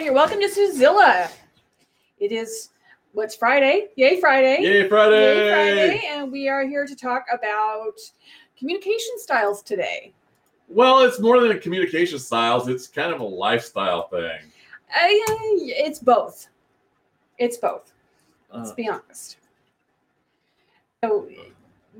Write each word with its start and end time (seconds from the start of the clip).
You're 0.00 0.12
welcome 0.12 0.38
to 0.40 0.46
Suzilla. 0.48 1.28
It 2.20 2.30
is 2.30 2.68
what's 3.14 3.34
Friday? 3.34 3.88
Yay 3.96 4.20
Friday! 4.20 4.58
Yay 4.62 4.88
Friday! 4.88 5.16
Yay 5.16 5.50
Friday! 5.50 6.02
And 6.12 6.30
we 6.30 6.48
are 6.48 6.64
here 6.64 6.86
to 6.86 6.94
talk 6.94 7.24
about 7.34 7.94
communication 8.56 9.14
styles 9.16 9.60
today. 9.60 10.12
Well, 10.68 11.00
it's 11.00 11.18
more 11.18 11.40
than 11.40 11.50
a 11.50 11.58
communication 11.58 12.20
styles. 12.20 12.68
It's 12.68 12.86
kind 12.86 13.12
of 13.12 13.18
a 13.18 13.24
lifestyle 13.24 14.06
thing. 14.06 14.38
I, 14.94 15.20
it's 15.76 15.98
both. 15.98 16.46
It's 17.38 17.56
both. 17.56 17.92
Let's 18.54 18.70
Uh, 18.70 18.74
be 18.74 18.88
honest. 18.88 19.38
So 21.02 21.26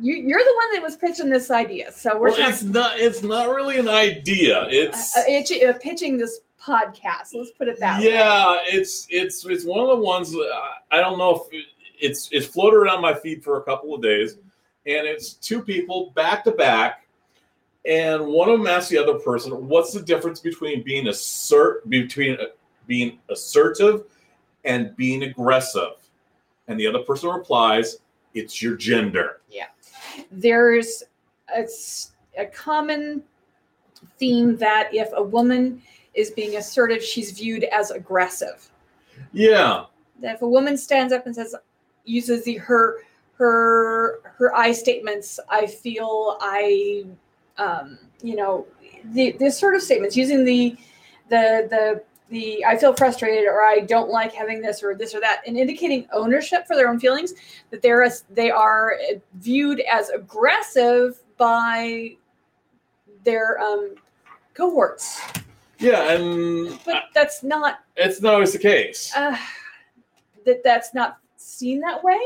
you, 0.00 0.14
you're 0.14 0.38
the 0.38 0.54
one 0.54 0.72
that 0.74 0.82
was 0.84 0.96
pitching 0.96 1.30
this 1.30 1.50
idea. 1.50 1.90
So 1.90 2.16
we're 2.16 2.30
well, 2.30 2.48
it's 2.48 2.62
not. 2.62 3.00
It's 3.00 3.24
not 3.24 3.48
really 3.48 3.76
an 3.78 3.88
idea. 3.88 4.68
It's 4.70 5.16
uh, 5.16 5.24
itch- 5.28 5.64
uh, 5.64 5.72
pitching 5.80 6.16
this 6.16 6.42
podcast. 6.68 7.34
Let's 7.34 7.50
put 7.52 7.68
it 7.68 7.78
that 7.80 8.00
way. 8.00 8.10
yeah. 8.12 8.58
It's 8.66 9.06
it's 9.10 9.44
it's 9.46 9.64
one 9.64 9.80
of 9.80 9.88
the 9.88 9.96
ones. 9.96 10.34
I 10.34 10.98
I 10.98 11.00
don't 11.00 11.18
know 11.18 11.34
if 11.36 11.52
it, 11.52 11.64
it's 11.98 12.28
it's 12.32 12.46
floated 12.46 12.76
around 12.76 13.00
my 13.02 13.14
feed 13.14 13.42
for 13.42 13.58
a 13.58 13.62
couple 13.62 13.94
of 13.94 14.02
days, 14.02 14.34
and 14.86 15.06
it's 15.06 15.32
two 15.32 15.62
people 15.62 16.12
back 16.14 16.44
to 16.44 16.50
back, 16.52 17.06
and 17.84 18.26
one 18.26 18.48
of 18.48 18.58
them 18.58 18.66
asks 18.66 18.90
the 18.90 18.98
other 18.98 19.18
person, 19.18 19.52
"What's 19.68 19.92
the 19.92 20.02
difference 20.02 20.40
between 20.40 20.82
being 20.82 21.08
assert 21.08 21.88
between 21.88 22.34
uh, 22.34 22.44
being 22.86 23.18
assertive 23.30 24.04
and 24.64 24.94
being 24.96 25.22
aggressive?" 25.24 25.92
And 26.68 26.78
the 26.78 26.86
other 26.86 27.00
person 27.00 27.30
replies, 27.30 27.98
"It's 28.34 28.60
your 28.62 28.76
gender." 28.76 29.40
Yeah, 29.50 29.66
there's 30.30 31.02
a, 31.54 31.60
s- 31.60 32.12
a 32.36 32.44
common 32.46 33.22
theme 34.18 34.56
that 34.56 34.90
if 34.92 35.08
a 35.16 35.22
woman 35.22 35.82
is 36.18 36.30
being 36.32 36.56
assertive, 36.56 37.02
she's 37.02 37.30
viewed 37.30 37.64
as 37.64 37.90
aggressive. 37.90 38.68
Yeah. 39.32 39.84
That 40.20 40.36
if 40.36 40.42
a 40.42 40.48
woman 40.48 40.76
stands 40.76 41.12
up 41.12 41.26
and 41.26 41.34
says, 41.34 41.54
uses 42.04 42.44
the 42.44 42.56
her 42.56 43.04
her 43.34 44.20
her 44.24 44.54
I 44.54 44.72
statements, 44.72 45.38
I 45.48 45.66
feel 45.66 46.36
I, 46.40 47.04
um, 47.56 47.98
you 48.22 48.34
know, 48.34 48.66
the 49.12 49.32
the 49.32 49.46
assertive 49.46 49.82
statements 49.82 50.16
using 50.16 50.44
the 50.44 50.76
the 51.28 51.68
the 51.70 52.02
the 52.30 52.64
I 52.64 52.76
feel 52.76 52.94
frustrated 52.94 53.46
or 53.46 53.62
I 53.62 53.80
don't 53.80 54.10
like 54.10 54.32
having 54.32 54.60
this 54.60 54.82
or 54.82 54.94
this 54.94 55.14
or 55.14 55.20
that, 55.20 55.42
and 55.46 55.56
indicating 55.56 56.08
ownership 56.12 56.66
for 56.66 56.74
their 56.74 56.88
own 56.88 56.98
feelings, 56.98 57.34
that 57.70 57.80
they're 57.80 58.02
as 58.02 58.24
they 58.30 58.50
are 58.50 58.94
viewed 59.34 59.80
as 59.80 60.08
aggressive 60.10 61.20
by 61.36 62.16
their 63.24 63.58
um, 63.60 63.94
cohorts. 64.54 65.20
Yeah, 65.78 66.12
and 66.12 66.78
But 66.84 67.04
that's 67.14 67.42
not 67.42 67.80
it's 67.96 68.20
not 68.20 68.34
always 68.34 68.52
the 68.52 68.58
case. 68.58 69.12
uh, 69.14 69.36
that 70.44 70.62
that's 70.64 70.92
not 70.94 71.18
seen 71.36 71.80
that 71.80 72.02
way. 72.02 72.18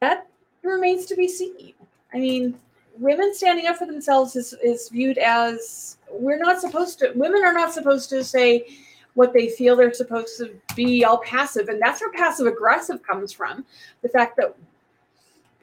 That 0.00 0.26
remains 0.62 1.06
to 1.06 1.16
be 1.16 1.26
seen. 1.26 1.72
I 2.12 2.18
mean, 2.18 2.58
women 2.98 3.34
standing 3.34 3.66
up 3.66 3.76
for 3.76 3.86
themselves 3.86 4.36
is, 4.36 4.54
is 4.62 4.88
viewed 4.88 5.18
as 5.18 5.96
we're 6.10 6.38
not 6.38 6.60
supposed 6.60 6.98
to. 7.00 7.12
Women 7.14 7.44
are 7.44 7.52
not 7.52 7.72
supposed 7.72 8.10
to 8.10 8.22
say 8.24 8.66
what 9.14 9.32
they 9.32 9.48
feel. 9.48 9.76
They're 9.76 9.92
supposed 9.92 10.36
to 10.38 10.54
be 10.76 11.04
all 11.04 11.18
passive, 11.18 11.68
and 11.68 11.80
that's 11.80 12.00
where 12.00 12.12
passive 12.12 12.46
aggressive 12.46 13.02
comes 13.02 13.32
from. 13.32 13.64
The 14.02 14.08
fact 14.08 14.36
that 14.36 14.54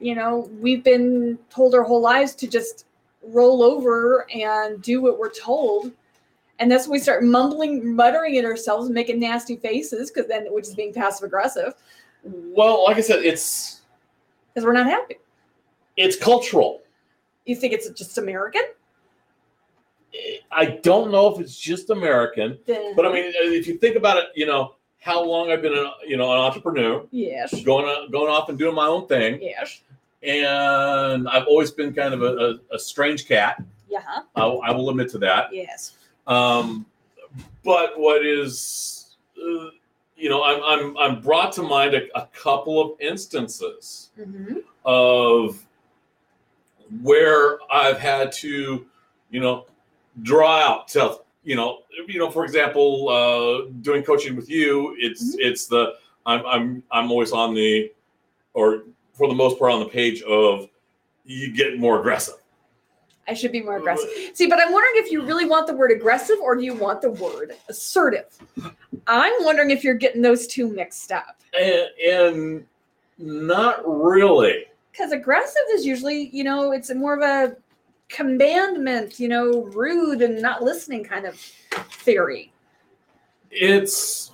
you 0.00 0.14
know 0.14 0.50
we've 0.60 0.84
been 0.84 1.38
told 1.48 1.74
our 1.74 1.82
whole 1.84 2.00
lives 2.02 2.34
to 2.36 2.46
just 2.48 2.86
roll 3.22 3.62
over 3.62 4.26
and 4.30 4.82
do 4.82 5.00
what 5.00 5.18
we're 5.18 5.30
told 5.30 5.92
and 6.58 6.70
that's 6.70 6.86
when 6.86 6.92
we 6.92 6.98
start 6.98 7.22
mumbling, 7.24 7.94
muttering 7.94 8.38
at 8.38 8.44
ourselves, 8.44 8.88
making 8.90 9.20
nasty 9.20 9.56
faces, 9.56 10.10
because 10.10 10.28
then 10.28 10.46
which 10.52 10.66
is 10.68 10.74
being 10.74 10.92
passive 10.92 11.24
aggressive, 11.24 11.74
well, 12.24 12.84
like 12.84 12.96
I 12.96 13.00
said, 13.02 13.24
it's 13.24 13.82
because 14.52 14.64
we're 14.66 14.72
not 14.72 14.86
happy. 14.86 15.16
it's 15.96 16.16
cultural. 16.16 16.82
You 17.44 17.54
think 17.56 17.72
it's 17.72 17.88
just 17.90 18.18
American? 18.18 18.62
I 20.50 20.64
don't 20.82 21.10
know 21.10 21.32
if 21.32 21.40
it's 21.40 21.56
just 21.58 21.90
American, 21.90 22.58
Then, 22.66 22.96
but 22.96 23.04
I 23.04 23.12
mean, 23.12 23.32
if 23.36 23.66
you 23.66 23.76
think 23.76 23.96
about 23.96 24.16
it, 24.16 24.26
you 24.34 24.46
know 24.46 24.74
how 24.98 25.22
long 25.22 25.52
I've 25.52 25.60
been, 25.62 25.74
a, 25.74 25.92
you 26.06 26.16
know, 26.16 26.32
an 26.32 26.38
entrepreneur, 26.38 27.06
yes, 27.10 27.62
going 27.62 27.84
on, 27.84 28.10
going 28.10 28.28
off 28.32 28.48
and 28.48 28.58
doing 28.58 28.74
my 28.74 28.86
own 28.86 29.06
thing, 29.06 29.38
yes, 29.42 29.82
and 30.22 31.28
I've 31.28 31.46
always 31.46 31.70
been 31.70 31.92
kind 31.92 32.14
of 32.14 32.22
a, 32.22 32.58
a, 32.72 32.74
a 32.76 32.78
strange 32.78 33.28
cat. 33.28 33.62
yeah, 33.88 34.00
I, 34.34 34.42
I 34.46 34.72
will 34.72 34.88
admit 34.90 35.10
to 35.10 35.18
that. 35.18 35.50
yes, 35.52 35.94
Um, 36.26 36.86
but 37.64 37.98
what 37.98 38.24
is, 38.24 39.16
uh, 39.38 39.70
you 40.16 40.28
know, 40.28 40.42
I'm 40.42 40.62
I'm 40.62 40.96
I'm 40.98 41.20
brought 41.20 41.52
to 41.52 41.62
mind 41.62 41.94
a, 41.94 42.18
a 42.18 42.26
couple 42.28 42.80
of 42.80 43.00
instances 43.00 44.10
hmm 44.16 44.58
of 44.84 45.66
where 47.02 47.58
I've 47.72 47.98
had 47.98 48.30
to, 48.32 48.86
you 49.30 49.40
know, 49.40 49.66
draw 50.22 50.58
out, 50.58 50.88
tell, 50.88 51.24
you 51.42 51.56
know, 51.56 51.80
you 52.06 52.18
know, 52.18 52.30
for 52.30 52.44
example, 52.44 53.08
uh, 53.08 53.70
doing 53.80 54.02
coaching 54.02 54.36
with 54.36 54.48
you, 54.48 54.94
it's 54.98 55.36
it's 55.38 55.66
the 55.66 55.94
I'm 56.24 56.44
I'm 56.46 56.82
I'm 56.90 57.10
always 57.10 57.32
on 57.32 57.54
the, 57.54 57.92
or 58.54 58.84
for 59.14 59.28
the 59.28 59.34
most 59.34 59.58
part 59.58 59.72
on 59.72 59.80
the 59.80 59.86
page 59.86 60.22
of 60.22 60.68
you 61.24 61.52
get 61.52 61.78
more 61.78 61.98
aggressive. 61.98 62.36
I 63.28 63.34
should 63.34 63.52
be 63.52 63.62
more 63.62 63.76
aggressive. 63.78 64.08
See, 64.34 64.46
but 64.46 64.60
I'm 64.60 64.72
wondering 64.72 65.04
if 65.04 65.10
you 65.10 65.24
really 65.24 65.46
want 65.46 65.66
the 65.66 65.74
word 65.74 65.90
aggressive 65.90 66.36
or 66.40 66.54
do 66.54 66.62
you 66.62 66.74
want 66.74 67.02
the 67.02 67.10
word 67.10 67.54
assertive? 67.68 68.26
I'm 69.06 69.32
wondering 69.40 69.70
if 69.70 69.82
you're 69.82 69.94
getting 69.94 70.22
those 70.22 70.46
two 70.46 70.68
mixed 70.68 71.10
up. 71.12 71.40
And, 71.58 71.88
and 72.06 72.66
not 73.18 73.82
really. 73.86 74.66
Because 74.92 75.12
aggressive 75.12 75.62
is 75.72 75.84
usually, 75.84 76.28
you 76.32 76.44
know, 76.44 76.72
it's 76.72 76.94
more 76.94 77.14
of 77.14 77.22
a 77.22 77.56
commandment, 78.08 79.18
you 79.18 79.28
know, 79.28 79.64
rude 79.74 80.22
and 80.22 80.40
not 80.40 80.62
listening 80.62 81.02
kind 81.04 81.26
of 81.26 81.34
theory. 81.90 82.52
It's 83.50 84.32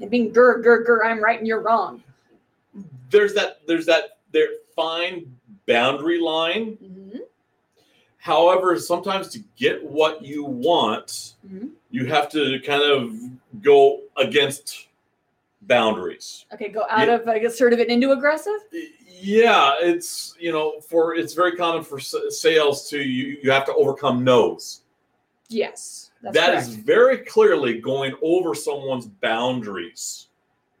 And 0.00 0.10
being 0.10 0.32
grr, 0.32 0.62
grr, 0.64 0.86
grr, 0.86 1.04
I'm 1.04 1.22
right 1.22 1.38
and 1.38 1.46
you're 1.46 1.60
wrong. 1.60 2.02
there's 3.10 3.34
that 3.34 3.60
there's 3.66 3.86
that 3.86 4.18
there 4.32 4.48
fine 4.74 5.36
boundary 5.66 6.18
line. 6.18 6.78
hmm 6.80 7.18
However, 8.32 8.78
sometimes 8.78 9.30
to 9.30 9.40
get 9.56 9.82
what 9.84 10.24
you 10.24 10.44
want, 10.44 11.34
hmm 11.44 11.66
you 11.90 12.06
have 12.06 12.30
to 12.30 12.58
kind 12.60 12.82
of 12.82 13.12
go 13.62 14.00
against 14.16 14.86
boundaries. 15.62 16.46
Okay, 16.54 16.68
go 16.68 16.84
out 16.88 17.08
Yeah. 17.08 17.16
of 17.16 17.26
like, 17.26 17.42
assertive 17.42 17.80
and 17.80 17.90
into 17.90 18.12
aggressive. 18.12 18.60
Yeah, 19.08 19.74
it's 19.80 20.34
you 20.38 20.52
know 20.52 20.80
for 20.80 21.14
it's 21.16 21.34
very 21.34 21.56
common 21.56 21.82
for 21.84 21.98
sales 22.00 22.88
to 22.90 22.98
you 23.02 23.38
you 23.42 23.50
have 23.50 23.66
to 23.66 23.74
overcome 23.74 24.22
no's. 24.24 24.82
Yes, 25.48 26.12
that's 26.22 26.34
That 26.36 26.54
is 26.54 26.68
very 26.76 27.18
clearly 27.18 27.78
going 27.80 28.14
over 28.22 28.54
someone's 28.54 29.06
boundaries. 29.06 30.28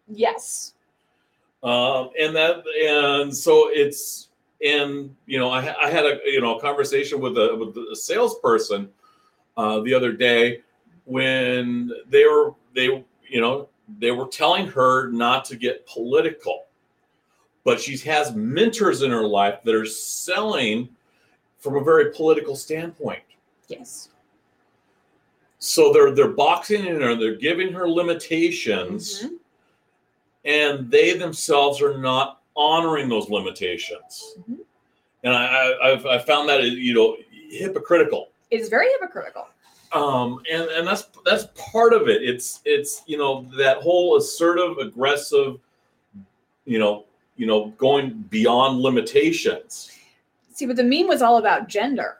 yes. 0.08 0.74
um, 1.64 2.10
and 2.18 2.34
that 2.36 2.62
and 2.88 3.36
so 3.36 3.68
it's 3.70 4.28
and 4.62 5.14
you 5.26 5.38
know 5.38 5.50
I, 5.50 5.74
I 5.86 5.90
had 5.90 6.04
a 6.04 6.18
you 6.24 6.40
know 6.40 6.58
a 6.58 6.60
conversation 6.60 7.20
with 7.20 7.36
a 7.36 7.54
with 7.56 7.76
a 7.76 7.96
salesperson 7.96 8.88
uh, 9.56 9.80
the 9.80 9.92
other 9.94 10.12
day 10.12 10.62
when 11.04 11.90
they 12.08 12.24
were 12.24 12.54
they 12.74 13.04
you 13.28 13.40
know 13.40 13.68
they 13.98 14.10
were 14.12 14.28
telling 14.28 14.66
her 14.68 15.10
not 15.10 15.44
to 15.46 15.56
get 15.56 15.86
political 15.86 16.64
but 17.64 17.80
she 17.80 17.96
has 17.98 18.34
mentors 18.34 19.02
in 19.02 19.10
her 19.10 19.26
life 19.26 19.60
that 19.64 19.74
are 19.74 19.86
selling 19.86 20.88
from 21.58 21.76
a 21.76 21.84
very 21.84 22.12
political 22.12 22.54
standpoint 22.56 23.22
Yes. 23.68 24.10
so 25.58 25.92
they're 25.92 26.12
they're 26.12 26.28
boxing 26.28 26.86
in 26.86 27.00
her 27.00 27.14
they're 27.16 27.34
giving 27.36 27.72
her 27.72 27.88
limitations 27.88 29.24
Mhm. 29.24 29.38
and 30.44 30.90
they 30.90 31.14
themselves 31.16 31.80
are 31.82 31.98
not 31.98 32.41
honoring 32.56 33.08
those 33.08 33.28
limitations. 33.28 34.36
Mhm. 34.38 34.58
And 35.24 35.34
I, 35.34 35.46
I, 35.46 35.92
I've 35.92 36.06
I 36.06 36.18
found 36.18 36.48
that 36.48 36.62
you 36.64 36.94
know 36.94 37.16
hypocritical. 37.50 38.30
It's 38.50 38.68
very 38.68 38.88
hypocritical. 38.92 39.46
Um, 39.92 40.40
and 40.50 40.62
and 40.70 40.86
that's 40.86 41.08
that's 41.24 41.46
part 41.72 41.92
of 41.92 42.08
it. 42.08 42.22
It's 42.22 42.60
it's 42.64 43.02
you 43.06 43.18
know 43.18 43.46
that 43.56 43.78
whole 43.78 44.16
assertive, 44.16 44.78
aggressive, 44.78 45.58
you 46.64 46.78
know 46.78 47.04
you 47.36 47.46
know 47.46 47.68
going 47.78 48.10
beyond 48.30 48.80
limitations. 48.80 49.90
See, 50.52 50.66
but 50.66 50.76
the 50.76 50.84
meme 50.84 51.08
was 51.08 51.22
all 51.22 51.38
about 51.38 51.68
gender. 51.68 52.18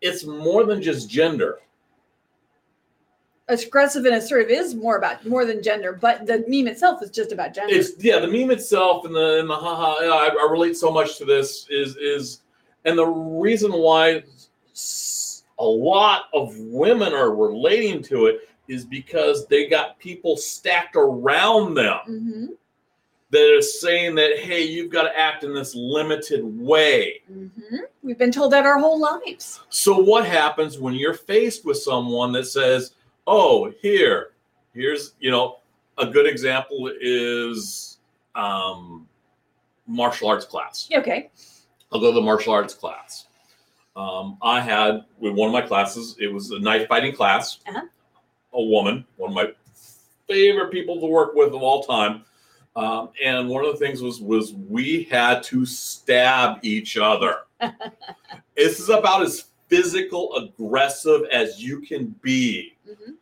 It's 0.00 0.24
more 0.24 0.64
than 0.64 0.80
just 0.82 1.10
gender. 1.10 1.58
Aggressive 3.50 4.04
and 4.04 4.14
assertive 4.14 4.50
is 4.50 4.74
more 4.74 4.96
about 4.96 5.26
more 5.26 5.44
than 5.44 5.62
gender, 5.62 5.92
but 5.92 6.26
the 6.26 6.44
meme 6.48 6.68
itself 6.68 7.02
is 7.02 7.10
just 7.10 7.32
about 7.32 7.52
gender. 7.54 7.74
It's 7.74 7.92
yeah, 8.02 8.18
the 8.18 8.28
meme 8.28 8.50
itself 8.50 9.04
and 9.04 9.14
the 9.14 9.40
and 9.40 9.50
the 9.50 9.56
haha. 9.56 9.96
I, 10.02 10.28
I 10.28 10.48
relate 10.50 10.76
so 10.76 10.90
much 10.90 11.18
to 11.18 11.24
this. 11.24 11.66
Is 11.68 11.96
is 11.96 12.42
and 12.84 12.96
the 12.96 13.06
reason 13.06 13.72
why 13.72 14.22
a 15.58 15.64
lot 15.64 16.22
of 16.32 16.56
women 16.58 17.12
are 17.12 17.34
relating 17.34 18.02
to 18.04 18.26
it 18.26 18.48
is 18.68 18.84
because 18.84 19.46
they 19.48 19.66
got 19.66 19.98
people 19.98 20.36
stacked 20.36 20.96
around 20.96 21.74
them 21.74 21.98
Mm-hmm. 22.08 22.46
that 23.30 23.56
are 23.56 23.62
saying 23.62 24.14
that, 24.14 24.38
hey, 24.38 24.62
you've 24.62 24.90
got 24.92 25.02
to 25.02 25.18
act 25.18 25.44
in 25.44 25.52
this 25.52 25.74
limited 25.74 26.42
way. 26.44 27.20
Mm-hmm. 27.30 27.76
We've 28.02 28.16
been 28.18 28.32
told 28.32 28.52
that 28.52 28.64
our 28.64 28.78
whole 28.78 29.00
lives. 29.00 29.60
So, 29.68 29.98
what 29.98 30.24
happens 30.24 30.78
when 30.78 30.94
you're 30.94 31.14
faced 31.14 31.64
with 31.64 31.78
someone 31.78 32.32
that 32.32 32.46
says, 32.46 32.94
oh, 33.26 33.72
here, 33.80 34.32
here's, 34.72 35.14
you 35.20 35.30
know, 35.30 35.58
a 35.98 36.06
good 36.06 36.26
example 36.26 36.90
is 37.00 37.98
um, 38.34 39.06
martial 39.86 40.28
arts 40.28 40.44
class. 40.44 40.88
Okay. 40.92 41.30
I'll 41.92 42.00
go 42.00 42.10
to 42.10 42.14
the 42.14 42.20
martial 42.20 42.52
arts 42.52 42.74
class. 42.74 43.26
Um, 43.96 44.38
I 44.40 44.60
had 44.60 45.04
with 45.18 45.34
one 45.34 45.48
of 45.48 45.52
my 45.52 45.62
classes, 45.62 46.16
it 46.18 46.32
was 46.32 46.50
a 46.52 46.58
knife 46.58 46.88
fighting 46.88 47.14
class. 47.14 47.58
Uh-huh. 47.68 47.82
A 48.52 48.62
woman, 48.62 49.04
one 49.16 49.30
of 49.30 49.34
my 49.34 49.52
favorite 50.28 50.70
people 50.70 51.00
to 51.00 51.06
work 51.06 51.34
with 51.34 51.48
of 51.48 51.62
all 51.62 51.82
time. 51.82 52.24
Um, 52.76 53.10
and 53.22 53.48
one 53.48 53.64
of 53.64 53.72
the 53.72 53.78
things 53.78 54.00
was 54.00 54.20
was 54.20 54.54
we 54.54 55.04
had 55.04 55.42
to 55.44 55.66
stab 55.66 56.60
each 56.62 56.96
other. 56.96 57.38
this 58.56 58.78
is 58.78 58.88
about 58.88 59.22
as 59.22 59.46
physical 59.70 60.34
aggressive 60.34 61.22
as 61.32 61.62
you 61.62 61.80
can 61.80 62.08
be, 62.22 62.74
Mhm. 62.86 63.14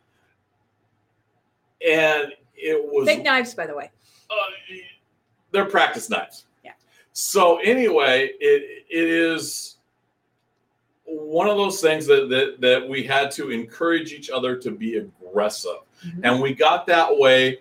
and 1.87 2.33
it 2.55 2.83
was 2.83 3.07
Fake 3.07 3.23
knives, 3.23 3.53
by 3.53 3.65
the 3.67 3.75
way. 3.75 3.89
uh, 4.29 4.35
they're 5.51 5.65
practice 5.65 6.09
knives. 6.09 6.45
Yeah. 6.65 6.73
So 7.13 7.59
anyway, 7.59 8.31
it 8.39 8.85
it 8.89 9.07
is 9.07 9.77
one 11.05 11.47
of 11.49 11.57
those 11.57 11.81
things 11.81 12.05
that 12.07 12.29
that, 12.29 12.59
that 12.61 12.87
we 12.89 13.03
had 13.03 13.31
to 13.31 13.51
encourage 13.51 14.11
each 14.13 14.29
other 14.29 14.55
to 14.57 14.71
be 14.71 14.97
aggressive, 14.97 15.77
Mhm. 16.05 16.21
and 16.23 16.41
we 16.41 16.53
got 16.53 16.85
that 16.87 17.15
way 17.17 17.59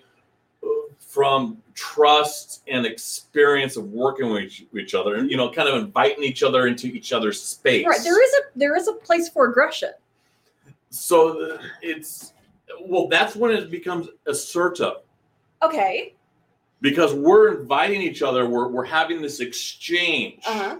from 1.18 1.60
trust 1.74 2.62
and 2.68 2.86
experience 2.86 3.76
of 3.76 3.90
working 3.90 4.30
with 4.30 4.44
each, 4.72 4.94
other, 4.94 5.16
and 5.16 5.28
you 5.28 5.36
know, 5.36 5.50
kind 5.50 5.68
of 5.68 5.74
inviting 5.82 6.22
each 6.22 6.44
other 6.44 6.68
into 6.68 6.86
each 6.86 7.12
other's 7.12 7.42
space. 7.42 7.84
Right. 7.84 7.98
There 8.04 8.22
is 8.24 8.32
a 8.34 8.56
there 8.56 8.76
is 8.76 8.86
a 8.86 8.92
place 8.92 9.28
for 9.28 9.48
aggression. 9.50 9.90
so 10.90 11.58
it's 11.82 12.34
well, 12.82 13.08
that's 13.08 13.34
when 13.34 13.50
it 13.50 13.68
becomes 13.68 14.06
assertive. 14.28 14.92
Okay. 15.60 16.14
because 16.82 17.14
we're 17.14 17.58
inviting 17.60 18.00
each 18.00 18.22
other 18.22 18.46
we're, 18.48 18.68
we're 18.68 18.84
having 18.84 19.20
this 19.20 19.40
exchange 19.40 20.40
Uh-huh. 20.46 20.76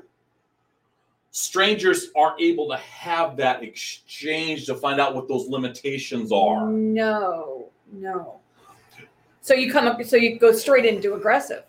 strangers 1.33 2.11
aren't 2.17 2.41
able 2.41 2.69
to 2.69 2.77
have 2.77 3.37
that 3.39 3.65
exchange 3.65 4.67
to 4.67 4.77
find 4.77 5.01
out 5.01 5.17
what 5.17 5.27
those 5.27 5.49
limitations 5.49 6.31
are 6.31 6.69
No. 6.71 7.71
No. 7.93 8.39
So 9.49 9.55
you 9.55 9.73
come 9.73 9.87
up 9.87 10.03
so 10.05 10.17
you 10.17 10.39
go 10.39 10.53
straight 10.53 10.85
into 10.85 11.15
aggressive. 11.15 11.63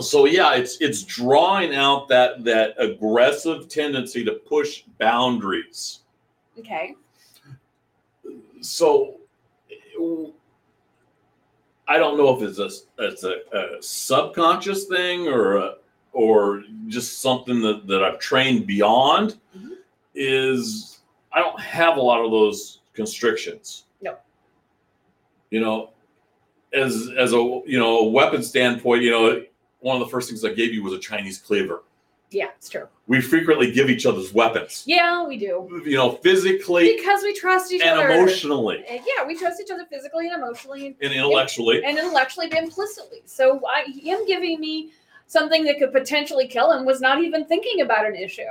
so 0.00 0.24
yeah 0.24 0.54
it's 0.56 0.76
it's 0.80 1.04
drawing 1.04 1.72
out 1.72 2.08
that 2.08 2.42
that 2.42 2.74
aggressive 2.78 3.68
tendency 3.68 4.24
to 4.24 4.32
push 4.32 4.82
boundaries 4.98 6.00
Okay. 6.58 6.96
so 8.60 9.18
i 11.86 11.96
don't 11.96 12.18
know 12.18 12.30
if 12.36 12.42
it's 12.42 12.58
a 12.58 12.68
it's 13.04 13.22
a, 13.22 13.34
a 13.52 13.80
subconscious 13.80 14.86
thing 14.86 15.28
or 15.28 15.58
a, 15.58 15.74
or 16.12 16.64
just 16.88 17.20
something 17.22 17.60
that, 17.62 17.86
that 17.86 18.02
i've 18.02 18.18
trained 18.18 18.66
beyond 18.66 19.38
Mhm. 19.56 19.76
is 20.16 20.98
i 21.32 21.38
don't 21.38 21.60
have 21.60 21.98
a 21.98 22.02
lot 22.10 22.20
of 22.24 22.32
those 22.32 22.80
constrictions 22.94 23.84
No. 24.02 24.16
you 25.50 25.60
know 25.60 25.90
as 26.76 27.10
as 27.16 27.32
a 27.32 27.36
you 27.36 27.78
know 27.78 27.98
a 28.00 28.08
weapon 28.08 28.42
standpoint 28.42 29.02
you 29.02 29.10
know 29.10 29.42
one 29.80 29.96
of 29.96 30.00
the 30.00 30.10
first 30.10 30.28
things 30.28 30.44
i 30.44 30.52
gave 30.52 30.72
you 30.72 30.82
was 30.82 30.92
a 30.92 30.98
chinese 30.98 31.38
cleaver 31.38 31.82
Yeah, 32.30 32.48
it's 32.56 32.68
true. 32.68 32.86
we 33.06 33.20
frequently 33.20 33.72
give 33.72 33.88
each 33.88 34.04
other's 34.04 34.32
weapons 34.32 34.82
Yeah, 34.86 35.24
we 35.26 35.36
do. 35.38 35.82
you 35.84 35.96
know 35.96 36.12
physically 36.22 36.96
Because 36.96 37.22
we 37.22 37.32
trust 37.34 37.72
each 37.72 37.82
and 37.82 37.98
other. 37.98 38.08
And 38.08 38.22
emotionally 38.22 38.84
Yeah, 38.88 39.26
we 39.26 39.38
trust 39.38 39.60
each 39.60 39.70
other 39.70 39.86
physically 39.86 40.28
and 40.28 40.42
emotionally 40.42 40.96
and 41.00 41.12
intellectually 41.12 41.84
and 41.84 41.98
intellectually 41.98 42.48
but 42.48 42.58
implicitly. 42.58 43.22
So 43.24 43.60
I, 43.66 43.90
him 43.90 44.26
giving 44.26 44.60
me 44.60 44.90
something 45.28 45.64
that 45.64 45.78
could 45.78 45.92
potentially 45.92 46.46
kill 46.46 46.72
him 46.72 46.84
was 46.84 47.00
not 47.00 47.22
even 47.22 47.44
thinking 47.44 47.80
about 47.80 48.06
an 48.06 48.14
issue. 48.16 48.42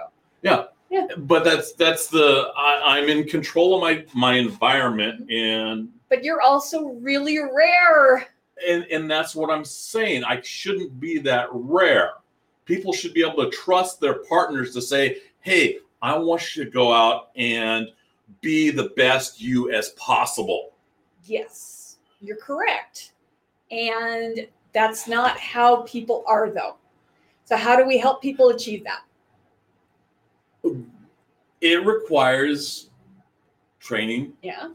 Yeah. 0.41 0.65
Yeah. 0.89 1.07
But 1.17 1.43
that's 1.43 1.73
that's 1.73 2.07
the 2.07 2.51
I, 2.55 2.97
i'm 2.97 3.09
in 3.09 3.27
control 3.27 3.75
of 3.75 3.81
my 3.81 4.05
my 4.13 4.35
environment 4.35 5.27
mm-hmm. 5.27 5.33
and 5.33 5.89
But 6.09 6.23
you're 6.23 6.41
also 6.41 6.85
really 7.01 7.39
rare. 7.39 8.27
and 8.65 8.85
and 8.89 9.11
that's 9.11 9.35
what 9.35 9.49
i'm 9.49 9.65
saying 9.65 10.23
i 10.23 10.39
shouldn't 10.41 10.97
be 10.97 11.19
that 11.19 11.49
rare 11.51 12.13
people 12.63 12.93
should 12.93 13.13
be 13.13 13.21
able 13.21 13.43
to 13.43 13.49
trust 13.49 13.99
their 13.99 14.19
partners 14.29 14.71
to 14.73 14.81
say 14.81 15.17
hey 15.41 15.77
i 16.01 16.17
want 16.17 16.55
you 16.55 16.63
to 16.63 16.71
go 16.71 16.93
out 16.93 17.31
and 17.35 17.89
be 18.39 18.69
the 18.71 18.89
best 18.95 19.41
you 19.41 19.69
as 19.71 19.89
possible 19.89 20.71
Yes, 21.27 21.97
you're 22.21 22.37
correct. 22.37 23.13
And 23.71 24.47
that's 24.73 25.07
not 25.07 25.39
how 25.39 25.77
people 25.83 26.23
are, 26.27 26.51
though. 26.51 26.75
So, 27.45 27.57
how 27.57 27.75
do 27.75 27.85
we 27.85 27.97
help 27.97 28.21
people 28.21 28.49
achieve 28.49 28.83
that? 28.83 29.01
it 31.61 31.85
requires 31.85 32.89
training 33.79 34.33
Yeah. 34.41 34.69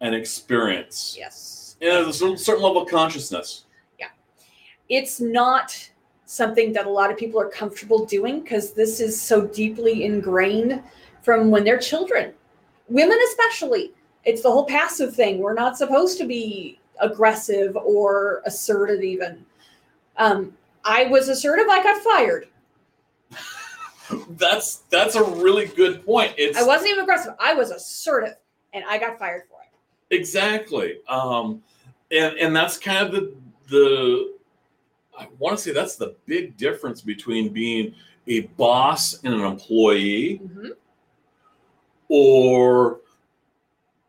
And 0.00 0.14
experience 0.14 1.16
Yes. 1.18 1.76
and 1.80 1.90
there's 1.90 2.08
a 2.08 2.12
certain 2.12 2.38
certain 2.38 2.62
level 2.62 2.82
of 2.82 2.88
consciousness 2.88 3.64
Yeah. 3.98 4.08
It's 4.88 5.20
not 5.20 5.90
something 6.26 6.72
that 6.74 6.86
a 6.86 6.90
lot 6.90 7.10
of 7.10 7.16
people 7.16 7.40
are 7.40 7.48
comfortable 7.48 8.04
doing 8.04 8.40
because 8.40 8.72
this 8.72 9.00
is 9.00 9.20
so 9.20 9.46
deeply 9.46 10.04
ingrained 10.04 10.82
from 11.22 11.50
when 11.50 11.64
they're 11.64 11.78
children. 11.78 12.34
Women, 12.88 13.18
especially. 13.28 13.92
It's 14.24 14.42
the 14.42 14.50
whole 14.50 14.66
passive 14.66 15.14
thing. 15.14 15.38
We're 15.38 15.54
not 15.54 15.78
supposed 15.78 16.18
to 16.18 16.26
be 16.26 16.78
aggressive 17.00 17.76
or 17.76 18.42
assertive, 18.44 19.02
even. 19.02 19.44
Um, 20.18 20.54
I 20.84 21.04
was 21.04 21.28
assertive, 21.28 21.66
I 21.68 21.82
got 21.82 22.02
fired. 22.02 22.48
that's 24.30 24.76
that's 24.90 25.16
a 25.16 25.22
really 25.22 25.66
good 25.66 26.04
point 26.04 26.32
it's 26.38 26.56
I 26.56 26.62
wasn't 26.64 26.90
even 26.90 27.02
aggressive, 27.02 27.34
I 27.38 27.52
was 27.54 27.70
assertive, 27.70 28.36
and 28.72 28.84
I 28.88 28.98
got 28.98 29.18
fired 29.18 29.42
for 29.50 29.57
it. 29.57 29.57
Exactly. 30.10 30.98
Um, 31.08 31.62
and 32.10 32.36
and 32.38 32.56
that's 32.56 32.78
kind 32.78 33.06
of 33.06 33.12
the 33.12 33.34
the 33.68 34.34
I 35.18 35.28
want 35.38 35.56
to 35.58 35.62
say 35.62 35.72
that's 35.72 35.96
the 35.96 36.14
big 36.26 36.56
difference 36.56 37.02
between 37.02 37.52
being 37.52 37.94
a 38.26 38.40
boss 38.56 39.22
and 39.24 39.34
an 39.34 39.40
employee 39.42 40.40
Mhm. 40.44 40.70
or 42.08 43.00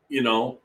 you 0.07 0.21
know 0.21 0.59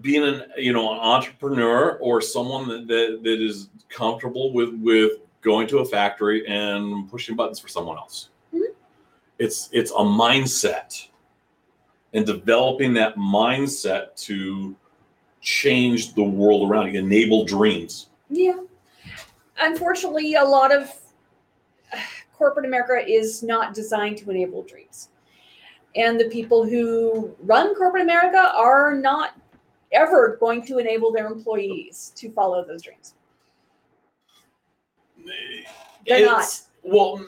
being 0.00 0.22
an 0.22 0.44
you 0.56 0.72
know 0.72 0.92
an 0.92 0.98
entrepreneur 1.00 1.98
or 2.00 2.20
someone 2.20 2.68
that, 2.68 2.86
that, 2.88 3.20
that 3.22 3.40
is 3.42 3.68
comfortable 3.88 4.52
with 4.52 4.72
with 4.80 5.12
going 5.42 5.66
to 5.68 5.78
a 5.78 5.84
factory 5.84 6.46
and 6.46 7.10
pushing 7.10 7.34
buttons 7.36 7.58
for 7.58 7.68
someone 7.68 7.96
else 7.98 8.28
Mhm. 8.54 8.66
it's 9.38 9.68
it's 9.72 9.90
a 9.90 9.94
mindset 9.94 11.08
and 12.12 12.26
developing 12.26 12.92
that 12.94 13.16
mindset 13.16 14.14
to 14.16 14.76
change 15.40 16.14
the 16.14 16.22
world 16.22 16.70
around 16.70 16.92
you 16.92 16.98
enable 16.98 17.44
dreams 17.44 18.08
Yeah. 18.30 18.60
Unfortunately, 19.58 20.34
a 20.34 20.44
lot 20.44 20.72
of 20.72 20.90
corporate 22.34 22.66
America 22.66 23.06
is 23.06 23.42
not 23.42 23.74
designed 23.74 24.18
to 24.18 24.30
enable 24.30 24.62
dreams. 24.62 25.10
And 25.94 26.18
the 26.18 26.28
people 26.30 26.64
who 26.64 27.34
run 27.42 27.74
corporate 27.74 28.02
America 28.02 28.52
are 28.56 28.94
not 28.94 29.36
ever 29.92 30.38
going 30.40 30.64
to 30.66 30.78
enable 30.78 31.12
their 31.12 31.26
employees 31.26 32.12
to 32.16 32.32
follow 32.32 32.64
those 32.64 32.82
dreams. 32.82 33.14
They're 36.06 36.24
not. 36.24 36.60
Well 36.82 37.24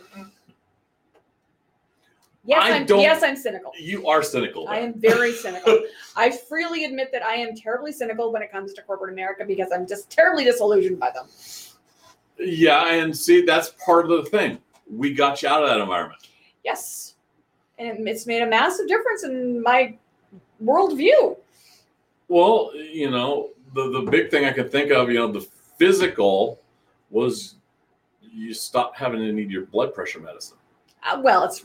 Yes, 2.46 2.60
I 2.62 2.72
I'm 2.76 2.86
don't- 2.86 3.00
yes, 3.00 3.22
I'm 3.22 3.36
cynical. 3.36 3.72
you 3.78 4.06
are 4.06 4.22
cynical 4.22 4.68
I 4.68 4.78
am 4.78 4.94
very 4.94 5.32
cynical. 5.44 5.80
I 6.16 6.30
freely 6.30 6.84
admit 6.84 7.10
that 7.12 7.22
I 7.24 7.34
am 7.36 7.54
terribly 7.56 7.90
cynical 7.92 8.32
when 8.32 8.42
it 8.42 8.52
comes 8.52 8.72
to 8.74 8.82
corporate 8.82 9.12
America 9.12 9.44
because 9.46 9.68
I'm 9.72 9.86
just 9.86 10.10
terribly 10.10 10.44
disillusioned 10.44 10.98
by 11.00 11.10
them. 11.10 11.26
yeah 12.38 12.92
and 12.92 13.16
see 13.16 13.44
that's 13.44 13.70
part 13.84 14.10
of 14.10 14.24
the 14.24 14.30
thing 14.30 14.58
we 14.90 15.14
got 15.14 15.42
you 15.42 15.48
out 15.48 15.62
of 15.62 15.68
that 15.70 15.80
environment 15.80 16.20
Yes. 16.64 17.14
And 17.78 18.08
it's 18.08 18.24
made 18.26 18.40
a 18.40 18.46
massive 18.46 18.88
difference 18.88 19.22
in 19.24 19.62
my 19.62 19.98
worldview. 20.64 21.36
Well, 22.28 22.70
you 22.74 23.10
know, 23.10 23.50
the 23.74 23.90
the 23.90 24.00
big 24.10 24.30
thing 24.30 24.44
I 24.46 24.52
could 24.52 24.72
think 24.72 24.90
of, 24.90 25.10
you 25.10 25.18
know, 25.18 25.30
the 25.30 25.42
physical 25.78 26.60
was 27.10 27.56
you 28.22 28.54
stopped 28.54 28.96
having 28.96 29.20
to 29.20 29.32
need 29.32 29.50
your 29.50 29.66
blood 29.66 29.92
pressure 29.92 30.20
medicine. 30.20 30.56
Uh, 31.02 31.20
well, 31.22 31.44
it's 31.44 31.64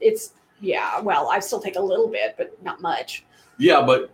it's 0.00 0.32
yeah. 0.60 1.00
Well, 1.00 1.28
I 1.30 1.38
still 1.40 1.60
take 1.60 1.76
a 1.76 1.80
little 1.80 2.08
bit, 2.08 2.34
but 2.36 2.60
not 2.62 2.80
much. 2.80 3.24
Yeah, 3.58 3.82
but 3.84 4.10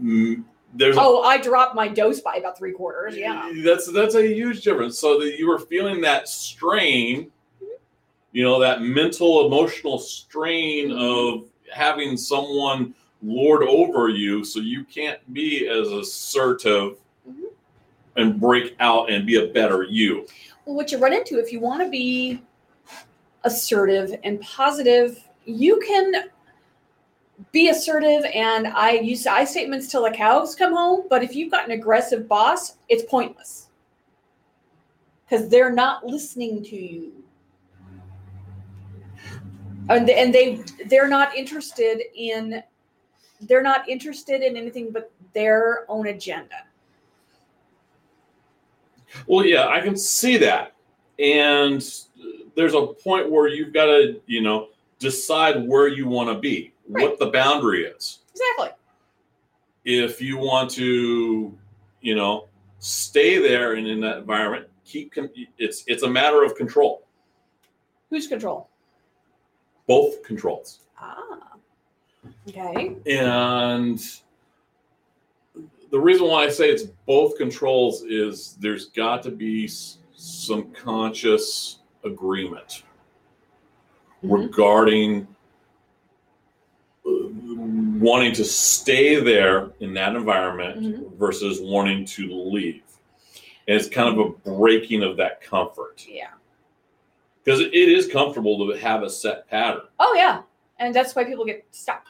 mm, 0.00 0.44
there's 0.74 0.96
Oh, 0.98 1.22
I 1.22 1.38
dropped 1.38 1.74
my 1.74 1.88
dose 1.88 2.20
by 2.20 2.36
about 2.36 2.56
three 2.58 2.72
quarters. 2.72 3.16
Yeah. 3.16 3.52
That's 3.64 3.90
that's 3.92 4.14
a 4.14 4.26
huge 4.26 4.62
difference. 4.62 4.98
So 4.98 5.18
that 5.20 5.38
you 5.38 5.48
were 5.48 5.58
feeling 5.58 6.00
that 6.02 6.28
strain, 6.28 7.30
you 8.32 8.42
know, 8.42 8.58
that 8.60 8.82
mental 8.82 9.46
emotional 9.46 9.98
strain 9.98 10.92
of 10.92 11.48
having 11.72 12.16
someone 12.16 12.94
lord 13.22 13.62
over 13.62 14.08
you, 14.08 14.44
so 14.44 14.60
you 14.60 14.84
can't 14.84 15.20
be 15.32 15.68
as 15.68 15.88
assertive 15.88 16.96
Mhm. 17.28 17.52
and 18.16 18.40
break 18.40 18.74
out 18.80 19.10
and 19.10 19.24
be 19.26 19.36
a 19.36 19.46
better 19.46 19.84
you. 19.84 20.26
Well, 20.64 20.74
what 20.76 20.90
you 20.90 20.98
run 20.98 21.12
into 21.12 21.38
if 21.38 21.52
you 21.52 21.60
want 21.60 21.82
to 21.82 21.88
be 21.88 22.42
assertive 23.44 24.18
and 24.24 24.40
positive, 24.40 25.28
you 25.44 25.80
can 25.86 26.30
be 27.50 27.68
assertive 27.70 28.24
and 28.34 28.68
I 28.68 28.92
use 28.92 29.26
I 29.26 29.44
statements 29.44 29.88
till 29.88 30.04
the 30.04 30.10
cows 30.10 30.54
come 30.54 30.72
home. 30.72 31.06
But 31.10 31.22
if 31.22 31.34
you've 31.34 31.50
got 31.50 31.64
an 31.64 31.72
aggressive 31.72 32.28
boss, 32.28 32.76
it's 32.88 33.02
pointless 33.10 33.68
because 35.24 35.48
they're 35.48 35.72
not 35.72 36.06
listening 36.06 36.62
to 36.64 36.76
you. 36.76 37.12
And, 39.88 40.08
and 40.08 40.32
they 40.32 40.62
they're 40.86 41.08
not 41.08 41.34
interested 41.36 42.02
in 42.14 42.62
they're 43.40 43.62
not 43.62 43.88
interested 43.88 44.42
in 44.42 44.56
anything 44.56 44.92
but 44.92 45.10
their 45.32 45.84
own 45.88 46.06
agenda. 46.06 46.64
Well, 49.26 49.44
yeah, 49.44 49.68
I 49.68 49.80
can 49.80 49.96
see 49.96 50.36
that. 50.38 50.74
And 51.18 51.82
there's 52.54 52.74
a 52.74 52.86
point 52.86 53.30
where 53.30 53.48
you've 53.48 53.72
got 53.72 53.86
to, 53.86 54.20
you 54.26 54.42
know, 54.42 54.68
decide 54.98 55.66
where 55.66 55.88
you 55.88 56.06
want 56.06 56.28
to 56.28 56.38
be, 56.38 56.72
what 56.86 57.18
the 57.18 57.26
boundary 57.26 57.84
is. 57.84 58.20
Exactly. 58.32 58.68
if 59.84 60.20
you 60.22 60.38
want 60.38 60.70
to, 60.70 61.56
you 62.00 62.14
know, 62.14 62.48
stay 62.78 63.38
there 63.38 63.74
and 63.74 63.86
in 63.86 64.00
that 64.00 64.18
environment, 64.18 64.66
keep 64.84 65.12
con- 65.12 65.30
it's 65.58 65.84
it's 65.86 66.02
a 66.02 66.08
matter 66.08 66.42
of 66.44 66.54
control, 66.56 67.04
Who's 68.10 68.26
control? 68.26 68.68
both 69.86 70.22
controls, 70.22 70.80
Ah. 70.98 71.52
Okay. 72.48 72.96
and 73.06 73.98
the 75.90 75.98
reason 76.00 76.26
why 76.28 76.44
I 76.44 76.48
say 76.48 76.70
it's 76.70 76.84
both 77.06 77.36
controls 77.36 78.02
is 78.02 78.56
there's 78.60 78.86
got 78.86 79.22
to 79.24 79.30
be 79.30 79.68
some 80.14 80.70
conscious 80.72 81.78
agreement 82.04 82.82
Mhm. 84.24 84.42
regarding 84.44 85.26
uh, 87.04 87.10
wanting 87.98 88.32
to 88.32 88.44
stay 88.44 89.16
there 89.20 89.72
in 89.80 89.92
that 89.94 90.14
environment 90.14 90.80
Mhm. 90.80 91.16
versus 91.16 91.60
wanting 91.60 92.04
to 92.04 92.32
leave. 92.32 92.84
And 93.66 93.76
it's 93.76 93.88
kind 93.88 94.08
of 94.08 94.18
a 94.24 94.28
breaking 94.56 95.02
of 95.02 95.16
that 95.16 95.40
comfort 95.40 96.06
Yeah. 96.08 96.30
because 97.42 97.60
it 97.60 97.74
is 97.74 98.06
comfortable 98.06 98.68
to 98.68 98.78
have 98.78 99.02
a 99.02 99.10
set 99.10 99.48
pattern. 99.48 99.82
Oh 99.98 100.14
yeah. 100.14 100.42
And 100.78 100.94
that's 100.94 101.14
why 101.16 101.24
people 101.24 101.44
get 101.44 101.64
stuck. 101.72 102.06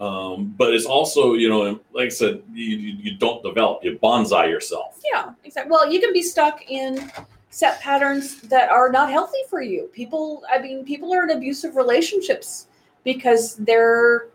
Um, 0.00 0.54
but 0.56 0.74
it's 0.74 0.86
also, 0.86 1.34
you 1.34 1.48
know, 1.48 1.78
like 1.92 2.06
I 2.06 2.08
said, 2.08 2.42
you, 2.52 2.64
you, 2.76 2.92
you 3.02 3.16
don't 3.18 3.42
develop, 3.42 3.84
you 3.84 3.98
bonsai 4.02 4.48
yourself. 4.48 5.00
Yeah, 5.12 5.32
exactly. 5.44 5.70
Well, 5.70 5.92
you 5.92 6.00
can 6.00 6.12
be 6.12 6.22
stuck 6.22 6.68
in 6.68 7.10
set 7.52 7.80
patterns 7.82 8.40
that 8.40 8.70
are 8.70 8.90
not 8.90 9.10
healthy 9.10 9.42
for 9.48 9.60
you. 9.60 9.90
People, 9.92 10.42
I 10.50 10.58
mean, 10.58 10.84
people 10.84 11.14
are 11.14 11.22
in 11.24 11.36
abusive 11.36 11.76
relationships 11.76 12.66
because 13.04 13.56
they're 13.56 14.28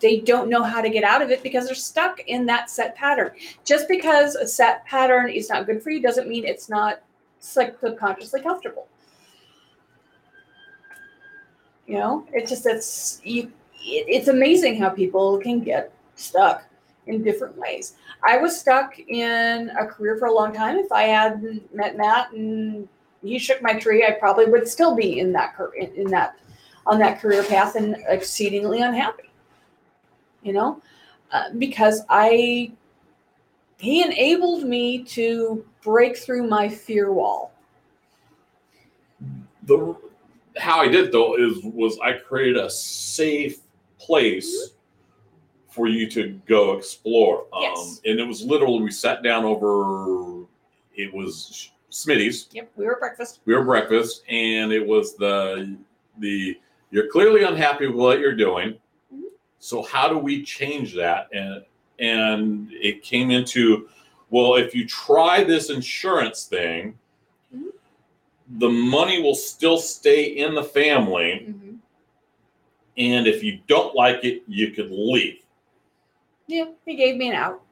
they 0.00 0.20
don't 0.20 0.50
know 0.50 0.62
how 0.62 0.82
to 0.82 0.90
get 0.90 1.02
out 1.02 1.22
of 1.22 1.30
it 1.30 1.42
because 1.42 1.64
they're 1.64 1.74
stuck 1.74 2.20
in 2.26 2.44
that 2.44 2.68
set 2.68 2.94
pattern. 2.94 3.30
Just 3.64 3.88
because 3.88 4.34
a 4.34 4.46
set 4.46 4.84
pattern 4.84 5.30
is 5.30 5.48
not 5.48 5.64
good 5.64 5.82
for 5.82 5.88
you 5.88 6.02
doesn't 6.02 6.28
mean 6.28 6.44
it's 6.44 6.68
not 6.68 7.00
subconsciously 7.40 8.42
comfortable. 8.42 8.86
You 11.86 11.94
know, 11.94 12.26
it's 12.34 12.50
just 12.50 12.66
it's 12.66 13.22
you. 13.24 13.50
It, 13.80 14.04
it's 14.08 14.28
amazing 14.28 14.78
how 14.78 14.90
people 14.90 15.38
can 15.38 15.60
get 15.60 15.90
stuck 16.16 16.64
in 17.06 17.22
different 17.22 17.56
ways. 17.56 17.94
I 18.24 18.36
was 18.38 18.58
stuck 18.58 18.98
in 18.98 19.70
a 19.78 19.86
career 19.86 20.16
for 20.16 20.26
a 20.26 20.32
long 20.32 20.52
time. 20.52 20.76
If 20.76 20.90
I 20.92 21.04
hadn't 21.04 21.74
met 21.74 21.96
Matt 21.96 22.32
and 22.32 22.88
he 23.22 23.38
shook 23.38 23.62
my 23.62 23.78
tree, 23.78 24.04
I 24.04 24.12
probably 24.12 24.46
would 24.46 24.68
still 24.68 24.94
be 24.94 25.20
in 25.20 25.32
that 25.32 25.54
in 25.94 26.10
that 26.10 26.38
on 26.86 26.98
that 26.98 27.20
career 27.20 27.42
path 27.42 27.74
and 27.76 27.96
exceedingly 28.08 28.80
unhappy. 28.82 29.30
You 30.42 30.52
know, 30.52 30.82
uh, 31.32 31.50
because 31.58 32.02
I 32.08 32.72
he 33.78 34.02
enabled 34.02 34.64
me 34.64 35.02
to 35.04 35.64
break 35.82 36.16
through 36.16 36.48
my 36.48 36.68
fear 36.68 37.12
wall. 37.12 37.52
The 39.64 39.96
how 40.58 40.80
I 40.80 40.88
did 40.88 41.12
though 41.12 41.36
is 41.36 41.58
was 41.62 41.98
I 42.00 42.14
created 42.14 42.56
a 42.56 42.70
safe 42.70 43.58
place 43.98 44.70
for 45.76 45.86
you 45.88 46.08
to 46.10 46.30
go 46.48 46.72
explore. 46.72 47.44
Um, 47.52 47.62
Yes. 47.62 48.00
and 48.06 48.18
it 48.18 48.26
was 48.26 48.42
literally 48.42 48.80
we 48.82 48.90
sat 48.90 49.22
down 49.22 49.44
over 49.44 50.46
it 50.94 51.12
was 51.12 51.70
Smitty's. 51.90 52.48
Yep, 52.52 52.72
we 52.76 52.86
were 52.86 52.96
breakfast. 52.98 53.40
We 53.44 53.54
were 53.54 53.62
breakfast 53.64 54.22
and 54.28 54.72
it 54.72 54.84
was 54.84 55.14
the 55.16 55.76
the 56.18 56.58
you're 56.90 57.08
clearly 57.08 57.42
unhappy 57.42 57.86
with 57.88 57.96
what 57.96 58.18
you're 58.20 58.34
doing. 58.34 58.78
Mhm. 59.14 59.24
So 59.58 59.82
how 59.82 60.08
do 60.08 60.16
we 60.18 60.42
change 60.42 60.94
that? 60.94 61.28
And 61.34 61.62
and 61.98 62.70
it 62.72 63.02
came 63.02 63.30
into 63.30 63.88
well, 64.30 64.56
if 64.56 64.74
you 64.74 64.86
try 64.86 65.44
this 65.44 65.68
insurance 65.70 66.46
thing, 66.46 66.98
Mhm. 67.54 67.70
the 68.58 68.68
money 68.70 69.22
will 69.22 69.34
still 69.36 69.76
stay 69.78 70.24
in 70.24 70.54
the 70.54 70.64
family. 70.64 71.44
Mm-hmm. 71.46 71.74
And 72.98 73.26
if 73.26 73.42
you 73.44 73.60
don't 73.66 73.94
like 73.94 74.24
it, 74.24 74.42
you 74.48 74.70
could 74.70 74.90
leave. 74.90 75.40
Yeah, 76.46 76.66
he 76.84 76.94
gave 76.94 77.16
me 77.16 77.30
an 77.30 77.36
out. 77.36 77.62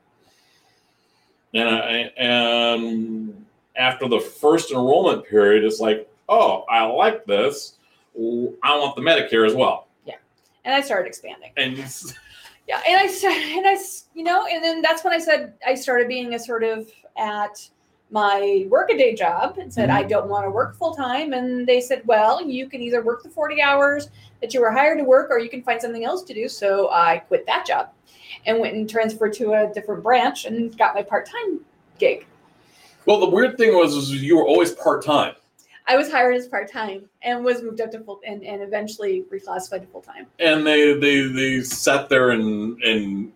And 1.55 1.69
I, 1.69 2.13
and 2.17 3.47
after 3.77 4.09
the 4.09 4.19
first 4.19 4.73
enrollment 4.73 5.25
period, 5.27 5.65
it's 5.65 5.79
like, 5.79 6.11
oh, 6.29 6.65
I 6.69 6.85
like 6.85 7.25
this. 7.27 7.79
I 8.17 8.77
want 8.79 8.97
the 8.97 9.03
Medicare 9.03 9.47
as 9.47 9.55
well. 9.55 9.87
Yeah, 10.05 10.15
and 10.65 10.75
I 10.75 10.81
started 10.81 11.09
expanding. 11.09 11.53
And 11.57 11.79
Yeah, 12.67 12.81
and 12.89 12.99
I 12.99 13.07
said, 13.09 13.33
and 13.33 13.67
I 13.67 13.77
you 14.15 14.25
know, 14.25 14.47
and 14.47 14.65
then 14.65 14.81
that's 14.81 15.05
when 15.05 15.13
I 15.13 15.19
said 15.19 15.53
I 15.67 15.75
started 15.75 16.09
being 16.09 16.35
assertive 16.35 16.91
at 17.19 17.69
my 18.11 18.67
workaday 18.69 19.17
job 19.17 19.59
and 19.59 19.73
said 19.73 19.91
I 19.91 20.01
mm-hmm. 20.01 20.09
don't 20.09 20.29
want 20.29 20.45
to 20.47 20.51
work 20.51 20.77
full 20.77 20.95
time. 20.95 21.33
And 21.33 21.67
they 21.67 21.81
said, 21.81 22.03
well, 22.07 22.47
you 22.47 22.69
can 22.69 22.81
either 22.81 23.03
work 23.03 23.23
the 23.23 23.31
forty 23.31 23.61
hours 23.61 24.11
that 24.41 24.55
you 24.55 24.61
were 24.61 24.71
hired 24.71 24.99
to 24.99 25.05
work, 25.05 25.31
or 25.31 25.39
you 25.39 25.49
can 25.49 25.63
find 25.63 25.81
something 25.81 26.05
else 26.05 26.23
to 26.25 26.35
do. 26.35 26.49
So 26.49 26.91
I 26.91 27.19
quit 27.19 27.47
that 27.47 27.67
job 27.67 27.91
and 28.47 28.61
went 28.61 28.75
and 28.75 28.89
transferred 28.89 29.33
to 29.35 29.53
a 29.55 29.73
different 29.73 30.03
branch 30.03 30.45
and 30.45 30.77
got 30.77 30.95
my 30.95 31.03
part 31.03 31.27
time 31.27 31.61
gig. 31.99 32.27
well, 33.07 33.21
the 33.21 33.29
weird 33.29 33.57
thing 33.57 33.75
was, 33.77 33.95
is 33.95 34.23
you 34.23 34.37
were 34.37 34.47
always 34.47 34.73
part 34.73 35.05
time. 35.05 35.35
I 35.87 35.97
was 35.97 36.11
hired 36.11 36.37
as 36.37 36.49
part 36.49 36.71
time 36.73 37.09
and 37.23 37.45
was 37.45 37.63
moved 37.63 37.81
up 37.81 37.91
to 37.93 38.01
full 38.01 38.21
and, 38.27 38.43
and 38.43 38.63
eventually 38.63 39.25
reclassified 39.31 39.83
to 39.83 39.87
full 39.87 40.01
time. 40.01 40.27
And 40.39 40.67
they, 40.67 40.99
they, 40.99 41.29
they 41.29 41.61
sat 41.61 42.09
there 42.09 42.31
and, 42.31 42.83
and 42.83 43.33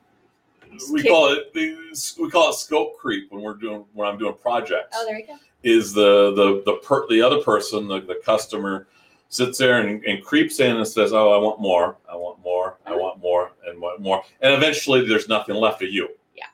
we 0.90 1.02
Kick- 1.02 1.10
call 1.10 1.32
it, 1.32 1.50
we 1.54 2.30
call 2.30 2.50
it 2.50 2.54
scope 2.54 2.98
creep 2.98 3.30
when 3.30 3.42
we're 3.42 3.54
doing, 3.54 3.84
when 3.92 4.08
I'm 4.08 4.18
doing 4.18 4.34
projects. 4.40 4.96
Oh, 4.98 5.06
there 5.06 5.18
you 5.18 5.26
go. 5.26 5.36
is 5.62 5.92
the 5.92 6.32
the 6.34 6.62
the 6.64 6.78
per, 6.78 7.06
the 7.08 7.20
other 7.22 7.40
person, 7.42 7.88
the, 7.88 8.00
the 8.00 8.20
customer, 8.24 8.86
sits 9.28 9.58
there 9.58 9.80
and, 9.80 10.04
and 10.04 10.22
creeps 10.24 10.60
in 10.60 10.76
and 10.76 10.86
says, 10.86 11.12
"Oh, 11.12 11.30
I 11.32 11.38
want 11.38 11.60
more, 11.60 11.96
I 12.10 12.16
want 12.16 12.40
more, 12.42 12.78
I 12.86 12.94
want 12.94 13.20
more, 13.20 13.52
and 13.66 13.80
want 13.80 14.00
more," 14.00 14.22
and 14.40 14.54
eventually 14.54 15.06
there's 15.06 15.28
nothing 15.28 15.54
left 15.56 15.82
of 15.82 15.90
you. 15.90 16.08
Yeah. 16.36 16.44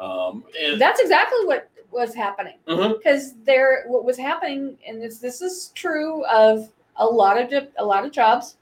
Um, 0.00 0.44
and 0.60 0.80
That's 0.80 1.00
exactly 1.00 1.44
what 1.44 1.68
was 1.90 2.14
happening. 2.14 2.58
Because 2.66 3.34
there 3.44 3.84
what 3.86 4.04
was 4.04 4.18
happening 4.18 4.76
and 4.86 5.00
this 5.00 5.18
this 5.18 5.40
is 5.40 5.72
true 5.74 6.24
of 6.26 6.70
a 6.96 7.04
lot 7.06 7.40
of 7.40 7.68
a 7.78 7.84
lot 7.84 8.04
of 8.04 8.12
jobs 8.12 8.56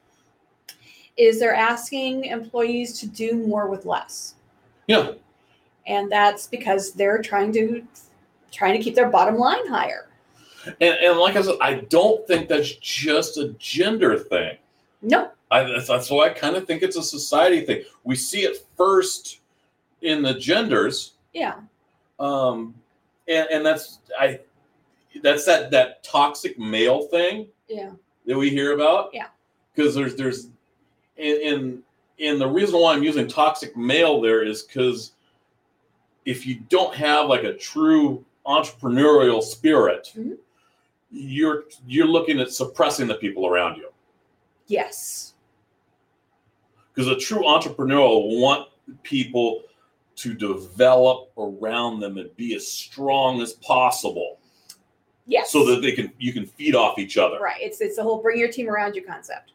is 1.17 1.39
they're 1.39 1.55
asking 1.55 2.25
employees 2.25 2.99
to 3.01 3.07
do 3.07 3.37
more 3.47 3.69
with 3.69 3.87
less 3.87 4.35
yeah, 4.87 5.13
and 5.87 6.11
that's 6.11 6.47
because 6.47 6.93
they're 6.93 7.23
trying 7.23 7.53
to 7.53 7.83
trying 8.53 8.77
to 8.77 8.83
keep 8.83 8.95
their 8.95 9.11
bottom 9.11 9.37
line 9.37 9.67
higher 9.67 10.09
and, 10.81 10.95
and 10.95 11.19
like 11.19 11.37
I 11.37 11.43
said, 11.43 11.57
I 11.61 11.75
don't 11.75 12.27
think 12.27 12.49
that's 12.49 12.75
just 12.77 13.37
a 13.37 13.49
gender 13.59 14.19
thing. 14.19 14.57
no 15.03 15.31
I, 15.51 15.65
that's, 15.65 15.89
that's 15.89 16.11
why 16.11 16.27
I 16.27 16.31
kind 16.31 16.57
of 16.57 16.67
think 16.67 16.83
it's 16.83 16.97
a 16.97 17.03
society 17.03 17.65
thing. 17.65 17.83
We 18.03 18.17
see 18.17 18.41
it 18.41 18.67
first 18.77 19.41
in 20.03 20.23
the 20.23 20.35
genders, 20.35 21.15
yeah 21.33 21.55
um, 22.19 22.75
and 23.29 23.49
and 23.51 23.67
that's 23.67 24.01
I 24.19 24.41
that's 25.23 25.45
that 25.47 25.71
that 25.71 26.03
toxic 26.03 26.59
male 26.59 27.03
thing 27.03 27.47
yeah 27.69 27.91
that 28.27 28.37
we 28.37 28.51
hear 28.51 28.73
about. 28.73 29.11
Yeah. 29.13 29.27
Because 29.75 29.95
there's 29.95 30.15
there's 30.15 30.49
in, 31.17 31.37
in 31.41 31.83
and 32.21 32.41
the 32.41 32.47
reason 32.49 32.79
why 32.81 32.95
I'm 32.95 33.03
using 33.03 33.27
toxic 33.27 33.77
male 33.77 34.21
there 34.21 34.43
is 34.43 34.63
because 34.63 35.13
if 36.25 36.47
you 36.47 36.61
don't 36.69 36.95
have 36.95 37.27
like 37.29 37.45
a 37.45 37.55
true 37.55 38.25
entrepreneurial 38.47 39.43
spirit, 39.43 40.13
Mhm. 40.17 40.39
you're 41.11 41.65
you're 41.87 42.07
looking 42.07 42.41
at 42.41 42.51
suppressing 42.51 43.07
the 43.09 43.15
people 43.17 43.47
around 43.47 43.77
you. 43.77 43.91
Yes. 44.67 45.35
Because 46.95 47.09
a 47.11 47.17
true 47.19 47.47
entrepreneur 47.47 48.09
will 48.09 48.41
want 48.41 48.69
people 49.03 49.63
to 50.17 50.33
develop 50.33 51.31
around 51.37 51.99
them 52.01 52.19
and 52.19 52.35
be 52.37 52.55
as 52.55 52.67
strong 52.69 53.43
as 53.43 53.55
possible, 53.55 54.39
Yes. 55.27 55.51
so 55.51 55.65
that 55.67 55.83
they 55.83 55.91
can 55.93 56.13
you 56.19 56.33
can 56.33 56.47
feed 56.47 56.75
off 56.77 56.99
each 56.99 57.19
other. 57.19 57.39
right. 57.41 57.61
It's 57.61 57.81
it's 57.81 57.97
the 57.97 58.03
whole 58.05 58.23
bring 58.23 58.39
your 58.39 58.51
team 58.53 58.69
around 58.69 58.95
you 58.95 59.03
concept. 59.03 59.53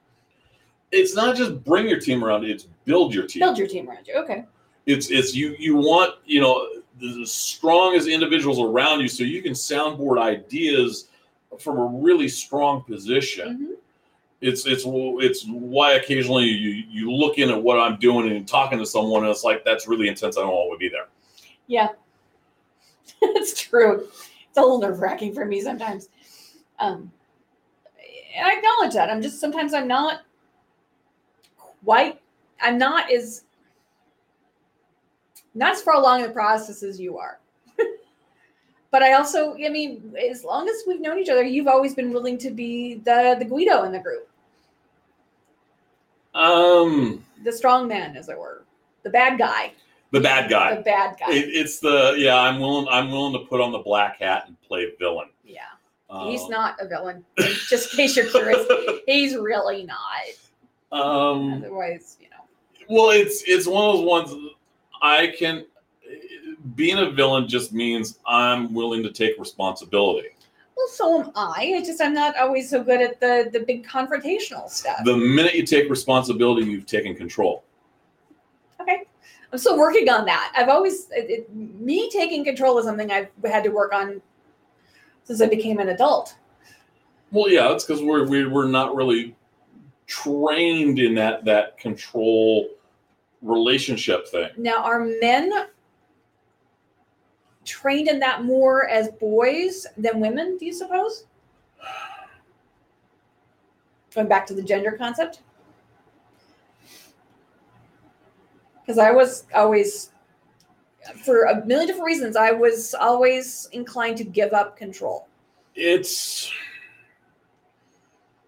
It's 0.92 1.16
not 1.16 1.36
just 1.36 1.64
bring 1.64 1.88
your 1.88 2.00
team 2.00 2.24
around; 2.24 2.46
it's 2.46 2.66
build 2.86 3.14
your 3.14 3.28
team. 3.28 3.42
Build 3.42 3.58
your 3.58 3.68
team 3.68 3.90
around 3.90 4.08
you. 4.08 4.16
Okay. 4.16 4.46
it's 4.86 5.12
it's 5.12 5.36
you 5.36 5.56
you 5.60 5.76
want 5.76 6.16
you 6.26 6.42
know 6.42 6.68
the 7.00 7.26
strongest 7.26 8.08
individuals 8.08 8.60
around 8.60 9.00
you 9.02 9.08
so 9.08 9.24
you 9.24 9.42
can 9.42 9.54
soundboard 9.54 10.20
ideas 10.20 11.10
from 11.60 11.78
a 11.78 11.86
really 11.86 12.28
strong 12.28 12.84
position 12.84 13.68
Mhm. 13.72 13.76
it's 14.42 14.66
it's 14.66 14.84
it's 14.86 15.46
why 15.48 15.94
occasionally 15.94 16.46
you 16.46 16.84
you 16.90 17.12
look 17.12 17.38
in 17.38 17.50
at 17.50 17.62
what 17.62 17.80
i'm 17.80 17.98
doing 18.00 18.30
and 18.32 18.48
talking 18.48 18.78
to 18.80 18.86
someone 18.86 19.24
and 19.24 19.32
it's 19.32 19.44
like 19.44 19.64
that's 19.64 19.88
really 19.88 20.08
intense 20.08 20.38
i 20.38 20.42
don't 20.42 20.52
want 20.52 20.74
to 20.74 20.78
be 20.78 20.90
there 20.90 21.08
Yeah. 21.68 21.90
it's 23.22 23.60
true. 23.62 24.08
It's 24.50 24.58
a 24.58 24.62
little 24.62 24.80
nerve 24.80 25.00
wracking 25.00 25.34
for 25.34 25.46
me 25.46 25.62
sometimes. 25.62 26.10
Um, 26.80 27.12
and 28.36 28.46
I 28.46 28.58
acknowledge 28.58 28.94
that. 28.94 29.10
I'm 29.10 29.22
just 29.22 29.40
sometimes 29.40 29.74
I'm 29.74 29.88
not 29.88 30.22
quite. 31.84 32.22
I'm 32.62 32.78
not 32.78 33.12
as 33.12 33.44
not 35.56 35.74
as 35.74 35.82
far 35.82 35.96
along 35.96 36.22
in 36.22 36.28
the 36.28 36.34
process 36.34 36.84
as 36.84 37.00
you 37.00 37.18
are. 37.18 37.40
but 38.92 39.02
I 39.02 39.14
also, 39.14 39.56
I 39.56 39.70
mean, 39.70 40.14
as 40.30 40.44
long 40.44 40.68
as 40.70 40.84
we've 40.88 41.02
known 41.02 41.18
each 41.20 41.30
other, 41.30 41.44
you've 41.44 41.68
always 41.68 41.96
been 41.96 42.12
willing 42.12 42.38
to 42.40 42.52
be 42.52 42.96
the 43.06 43.36
the 43.40 43.46
Guido 43.46 43.84
in 43.84 43.92
the 43.92 44.00
group, 44.00 44.30
um 46.36 47.24
the 47.44 47.52
strong 47.52 47.88
man, 47.88 48.16
as 48.18 48.30
it 48.30 48.38
were, 48.38 48.64
the 49.04 49.10
bad 49.10 49.40
guy, 49.40 49.74
the 50.12 50.20
bad 50.20 50.50
guy 50.50 50.76
the 50.76 50.82
bad 50.82 51.16
guy. 51.20 51.32
it, 51.32 51.46
it's 51.50 51.80
the 51.80 52.16
yeah 52.18 52.36
i'm 52.36 52.60
willing 52.60 52.88
i'm 52.90 53.12
willing 53.12 53.32
to 53.34 53.48
put 53.48 53.62
on 53.62 53.72
the 53.72 53.78
black 53.78 54.20
hat 54.20 54.44
and 54.48 54.60
play 54.62 54.92
villain 55.00 55.30
yeah. 55.46 55.62
He's 56.24 56.42
Um, 56.42 56.50
not 56.50 56.76
a 56.82 56.88
villain. 56.88 57.24
Just 57.68 57.94
in 57.94 57.98
case 57.98 58.18
you're 58.18 58.26
curious, 58.26 58.66
he's 59.06 59.36
really 59.36 59.84
not. 59.84 59.98
Um 60.92 61.64
Otherwise, 61.64 62.18
you 62.20 62.30
know. 62.30 62.36
Well, 62.90 63.12
it's 63.12 63.44
it's 63.48 63.68
one 63.68 63.90
of 63.90 63.98
those 63.98 64.06
ones 64.06 64.54
I 65.02 65.34
can 65.38 65.66
being 66.76 66.98
a 66.98 67.10
villain 67.12 67.48
just 67.48 67.74
means 67.74 68.20
I'm 68.26 68.74
willing 68.74 69.04
to 69.04 69.12
take 69.12 69.38
responsibility. 69.40 70.30
Well, 70.76 70.88
so 70.88 71.24
am 71.24 71.32
I. 71.36 71.72
It's 71.76 71.88
just 71.88 72.02
I'm 72.02 72.14
not 72.14 72.38
always 72.38 72.70
so 72.70 72.84
good 72.84 73.02
at 73.02 73.20
the 73.20 73.50
the 73.52 73.60
big 73.60 73.86
confrontational 73.86 74.70
stuff. 74.70 75.00
The 75.04 75.18
minute 75.18 75.56
you 75.56 75.66
take 75.66 75.90
responsibility, 75.90 76.66
you've 76.66 76.86
taken 76.86 77.16
control. 77.16 77.64
okay, 78.80 79.04
I'm 79.52 79.60
still 79.60 79.78
working 79.78 80.10
on 80.10 80.26
that. 80.26 80.54
I've 80.56 80.70
always 80.70 81.10
it, 81.12 81.30
it, 81.30 81.56
me 81.56 82.10
taking 82.10 82.44
control 82.44 82.78
is 82.80 82.86
something 82.86 83.12
I've 83.12 83.30
had 83.46 83.64
to 83.66 83.70
work 83.70 83.94
on 83.94 84.22
since 85.24 85.42
I 85.42 85.48
became 85.48 85.80
an 85.80 85.90
adult. 85.90 86.36
Well, 87.32 87.50
yeah, 87.50 87.72
it's 87.74 87.84
because 87.84 88.02
we're 88.02 88.28
we're 88.28 88.50
we're 88.50 88.68
not 88.68 88.96
really 88.96 89.36
trained 90.10 90.98
in 90.98 91.14
that 91.14 91.46
that 91.46 91.78
control 91.78 92.68
relationship 93.42 94.28
thing. 94.28 94.50
Now, 94.58 94.84
are 94.84 95.06
men 95.22 95.68
trained 97.64 98.10
in 98.10 98.20
that 98.20 98.44
more 98.44 98.90
as 98.90 99.10
boys 99.20 99.86
than 99.98 100.20
women? 100.20 100.58
Do 100.58 100.66
you 100.66 100.74
suppose? 100.74 101.26
Going 104.14 104.28
back 104.28 104.48
to 104.48 104.56
the 104.56 104.64
gender 104.64 104.94
concept. 104.94 105.42
Because 108.82 108.98
I 108.98 109.12
was 109.12 109.46
always, 109.54 110.10
for 111.24 111.44
a 111.44 111.64
million 111.68 111.86
different 111.86 112.08
reasons, 112.08 112.36
I 112.36 112.52
was 112.52 112.96
always 112.96 113.70
inclined 113.72 114.18
to 114.18 114.24
give 114.24 114.54
up 114.54 114.76
control. 114.76 115.28
It's 115.76 116.52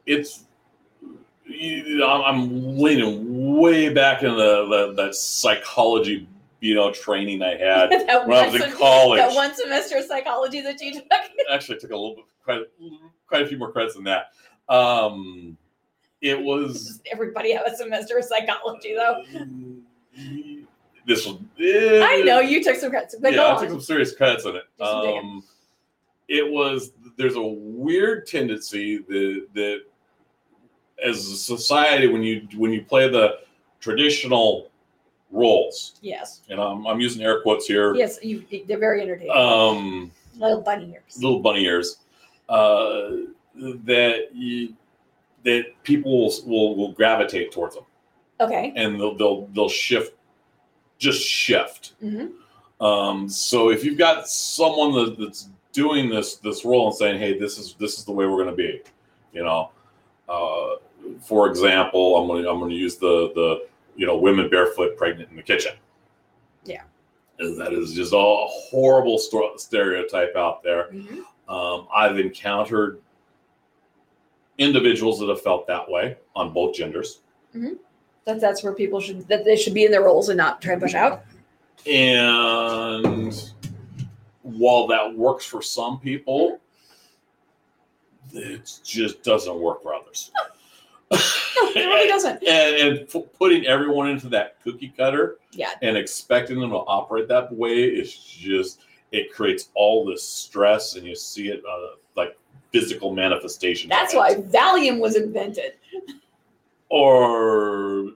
it's 0.07 0.45
I'm 1.61 2.21
I'm 2.23 2.77
leaning 2.77 3.57
way 3.57 3.93
back 3.93 4.23
in 4.23 4.31
the, 4.31 4.93
the 4.95 5.03
that 5.03 5.15
psychology 5.15 6.27
you 6.59 6.75
know 6.75 6.91
training 6.91 7.41
I 7.43 7.57
had 7.57 7.89
when 8.25 8.37
I 8.37 8.47
was 8.47 8.61
in 8.61 8.71
college. 8.73 9.19
that 9.19 9.33
one 9.33 9.53
semester 9.55 9.97
of 9.97 10.05
psychology 10.05 10.61
that 10.61 10.81
you 10.81 10.93
took. 10.93 11.05
actually 11.51 11.77
I 11.77 11.79
took 11.79 11.91
a 11.91 11.95
little 11.95 12.15
bit 12.15 12.25
quite 12.43 12.61
quite 13.27 13.43
a 13.43 13.47
few 13.47 13.57
more 13.57 13.71
credits 13.71 13.95
than 13.95 14.03
that. 14.05 14.31
Um, 14.69 15.57
it 16.21 16.39
was 16.39 17.01
everybody 17.11 17.53
have 17.53 17.65
a 17.65 17.75
semester 17.75 18.17
of 18.17 18.25
psychology, 18.25 18.95
though. 18.95 19.23
this 21.07 21.25
was. 21.25 21.39
eh, 21.59 22.03
I 22.03 22.21
know 22.23 22.39
you 22.39 22.63
took 22.63 22.75
some 22.75 22.91
credits, 22.91 23.15
but 23.19 23.33
yeah, 23.33 23.55
I 23.55 23.59
took 23.59 23.69
some 23.69 23.81
serious 23.81 24.15
credits 24.15 24.45
in 24.45 24.55
it. 24.55 24.63
Do 24.77 24.85
some 24.85 25.01
digging. 25.03 25.19
Um, 25.19 25.43
it 26.27 26.49
was 26.49 26.91
there's 27.17 27.35
a 27.35 27.41
weird 27.41 28.27
tendency 28.27 28.99
that 28.99 29.47
that 29.53 29.81
as 31.03 31.17
a 31.27 31.35
society 31.37 32.07
when 32.07 32.23
you 32.23 32.47
when 32.55 32.71
you 32.71 32.83
play 32.83 33.09
the 33.09 33.39
traditional 33.79 34.69
roles, 35.31 35.95
Yes. 36.01 36.41
and 36.49 36.59
I'm, 36.59 36.85
I'm 36.85 36.99
using 36.99 37.21
air 37.23 37.41
quotes 37.41 37.65
here. 37.65 37.95
Yes, 37.95 38.19
you, 38.21 38.43
they're 38.67 38.77
very 38.79 39.01
entertaining. 39.01 39.31
Um, 39.35 40.11
Little 40.37 40.61
bunny 40.61 40.91
ears. 40.93 41.17
little 41.21 41.39
bunny 41.39 41.63
ears 41.65 41.97
uh, 42.49 43.09
that 43.55 44.29
you, 44.33 44.73
that 45.43 45.65
people 45.83 46.11
will, 46.11 46.33
will 46.45 46.75
will 46.75 46.91
gravitate 46.93 47.51
towards 47.51 47.75
them 47.75 47.83
Okay. 48.39 48.71
and 48.75 48.99
they'll 48.99 49.15
they'll 49.15 49.47
they'll 49.47 49.69
shift 49.69 50.13
just 50.99 51.21
shift 51.21 51.93
hmm 51.99 52.27
um, 52.79 53.29
so 53.29 53.69
if 53.69 53.83
you've 53.83 53.97
got 53.97 54.27
someone 54.27 54.93
that, 54.93 55.19
that's 55.19 55.49
doing 55.73 56.09
this 56.09 56.35
this 56.37 56.63
role 56.65 56.87
and 56.87 56.95
saying 56.95 57.19
hey 57.19 57.37
this 57.37 57.57
is 57.57 57.75
this 57.77 57.99
is 57.99 58.05
the 58.05 58.11
way 58.11 58.25
we're 58.25 58.43
going 58.43 58.55
to 58.55 58.55
be 58.55 58.81
you 59.33 59.43
know 59.43 59.69
uh, 60.29 60.75
for 61.19 61.47
example 61.47 62.17
i'm 62.17 62.27
going 62.27 62.43
to 62.43 62.49
i'm 62.49 62.59
going 62.59 62.69
to 62.69 62.75
use 62.75 62.97
the 62.97 63.31
the 63.35 63.67
you 63.95 64.05
know 64.05 64.17
women 64.17 64.49
barefoot 64.49 64.95
pregnant 64.97 65.29
in 65.29 65.35
the 65.35 65.43
kitchen 65.43 65.73
Yeah. 66.63 66.83
And 67.39 67.59
that 67.59 67.73
is 67.73 67.93
just 67.93 68.13
a 68.13 68.17
horrible 68.17 69.17
sto- 69.17 69.57
stereotype 69.57 70.35
out 70.35 70.63
there 70.63 70.85
hmm 70.91 71.21
um, 71.49 71.87
I've 71.93 72.17
encountered 72.17 73.01
individuals 74.57 75.19
that 75.19 75.27
have 75.27 75.41
felt 75.41 75.67
that 75.67 75.89
way 75.89 76.15
on 76.33 76.53
both 76.53 76.75
genders. 76.75 77.21
That 78.25 78.39
that's 78.39 78.63
where 78.63 78.73
people 78.73 79.01
should 79.01 79.27
that 79.27 79.43
they 79.43 79.57
should 79.57 79.73
be 79.73 79.83
in 79.83 79.91
their 79.91 80.03
roles 80.03 80.29
and 80.29 80.37
not 80.37 80.61
try 80.61 80.73
and 80.73 80.81
push 80.81 80.93
out. 80.93 81.25
And 81.85 83.51
while 84.43 84.87
that 84.87 85.13
works 85.13 85.45
for 85.45 85.61
some 85.61 85.99
people, 85.99 86.61
it 88.33 88.79
just 88.83 89.23
doesn't 89.23 89.59
work 89.59 89.83
for 89.83 89.93
others. 89.93 90.31
No, 91.11 91.17
it 91.75 91.85
really 91.87 92.07
doesn't. 92.07 92.43
and, 92.47 92.97
and 92.99 93.09
pu- 93.09 93.27
putting 93.37 93.65
everyone 93.65 94.09
into 94.09 94.29
that 94.29 94.61
cookie 94.63 94.93
cutter 94.95 95.37
Yeah. 95.51 95.71
and 95.81 95.97
expecting 95.97 96.59
them 96.59 96.69
to 96.71 96.77
operate 96.77 97.27
that 97.27 97.51
way 97.53 97.83
is 97.83 98.13
just 98.15 98.81
it 99.11 99.31
creates 99.33 99.69
all 99.73 100.05
this 100.05 100.23
stress 100.23 100.95
and 100.95 101.05
you 101.05 101.15
see 101.15 101.49
it 101.49 101.61
uh, 101.69 101.95
like 102.15 102.37
physical 102.71 103.13
manifestations 103.13 103.91
of 103.91 103.97
That's 103.97 104.15
why 104.15 104.35
Valium 104.35 104.99
was 104.99 105.15
invented. 105.15 105.73
or 106.89 108.11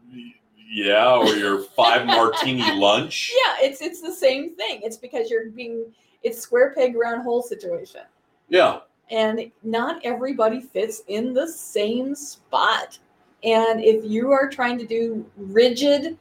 yeah, 0.72 1.16
or 1.16 1.28
your 1.36 1.64
five 1.64 2.06
martini 2.06 2.70
lunch. 2.74 3.32
Yeah, 3.34 3.68
it's 3.68 3.82
it's 3.82 4.02
the 4.02 4.12
same 4.14 4.56
thing. 4.56 4.82
It's 4.84 4.98
because 4.98 5.30
you're 5.30 5.50
being 5.50 5.86
it's 6.24 6.40
square 6.40 6.74
peg 6.76 6.96
round 6.96 7.24
hole 7.24 7.42
situation. 7.42 8.02
Yeah, 8.50 8.80
and 9.12 9.52
not 9.64 10.02
everybody 10.04 10.62
fits 10.62 11.02
in 11.08 11.34
the 11.34 11.48
same 11.48 12.16
spot. 12.16 12.98
And 13.44 13.84
if 13.84 14.04
you 14.04 14.32
are 14.32 14.50
trying 14.50 14.78
to 14.80 14.86
do 14.86 15.26
rigid 15.38 16.18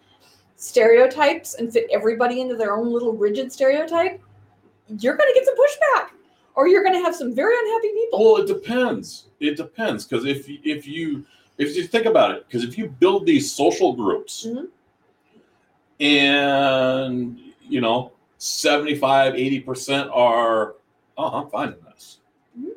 stereotypes 0.57 1.55
and 1.55 1.73
fit 1.73 1.87
everybody 1.91 2.41
into 2.41 2.55
their 2.57 2.75
own 2.77 2.93
little 2.93 3.13
rigid 3.13 3.51
stereotype, 3.53 4.21
you're 4.99 5.17
going 5.17 5.33
to 5.33 5.35
get 5.35 5.47
some 5.47 5.57
pushback 5.57 6.09
or 6.55 6.69
you're 6.69 6.83
going 6.83 6.95
to 6.95 7.01
have 7.03 7.15
some 7.17 7.35
very 7.35 7.55
unhappy 7.59 7.89
people. 7.89 8.25
Well, 8.35 8.43
it 8.43 8.47
depends. 8.47 9.29
It 9.41 9.57
depends 9.57 10.05
because 10.05 10.25
if 10.27 10.49
you- 10.49 10.61
if 10.65 10.87
you 10.87 11.25
if 11.57 11.77
you 11.77 11.85
think 11.87 12.05
about 12.07 12.33
it, 12.33 12.45
because 12.49 12.65
if 12.65 12.77
you 12.77 12.89
build 12.89 13.27
these 13.27 13.51
social 13.51 13.93
groups, 13.93 14.45
Mhm. 14.49 14.67
and 16.01 17.39
you 17.69 17.81
know 17.81 18.11
75 18.39 19.35
80 19.37 19.61
percent 19.61 20.11
are 20.13 20.75
oh 21.17 21.29
i'm 21.29 21.49
fine. 21.51 21.75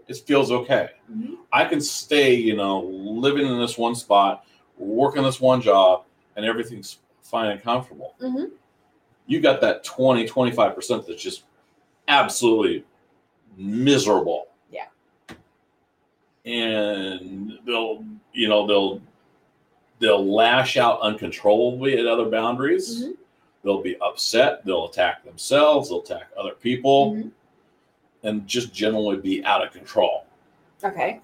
It 0.07 0.17
feels 0.17 0.51
okay 0.51 0.89
Mhm. 1.11 1.37
i 1.51 1.65
can 1.65 1.81
stay 1.81 2.33
you 2.33 2.55
know 2.55 2.79
living 2.81 3.45
in 3.47 3.57
this 3.59 3.77
one 3.77 3.95
spot 3.95 4.45
working 4.77 5.23
this 5.23 5.39
one 5.41 5.61
job 5.61 6.03
and 6.35 6.45
everything's 6.45 6.99
fine 7.23 7.49
and 7.51 7.61
comfortable. 7.63 8.13
Mhm. 8.21 8.51
You 9.25 9.39
got 9.41 9.59
that 9.61 9.83
20, 9.83 10.25
25% 10.27 11.05
that's 11.07 11.21
just 11.21 11.43
absolutely 12.07 12.85
miserable. 13.57 14.47
Yeah. 14.71 14.85
And 16.45 17.59
they'll, 17.65 18.05
you 18.33 18.47
know, 18.47 18.65
they'll 18.67 19.01
they'll 19.99 20.23
lash 20.25 20.77
out 20.77 21.01
uncontrollably 21.01 21.97
at 21.97 22.05
other 22.05 22.25
boundaries. 22.29 23.03
Mhm. 23.03 23.17
They'll 23.63 23.81
be 23.81 23.97
upset. 23.99 24.63
They'll 24.63 24.85
attack 24.87 25.25
themselves. 25.25 25.89
They'll 25.89 26.01
attack 26.03 26.29
other 26.37 26.53
people, 26.53 27.15
Mhm. 27.15 27.31
And 28.23 28.47
just 28.47 28.73
generally 28.73 29.17
be 29.17 29.43
out 29.45 29.65
of 29.65 29.71
control. 29.71 30.25
Okay. 30.83 31.21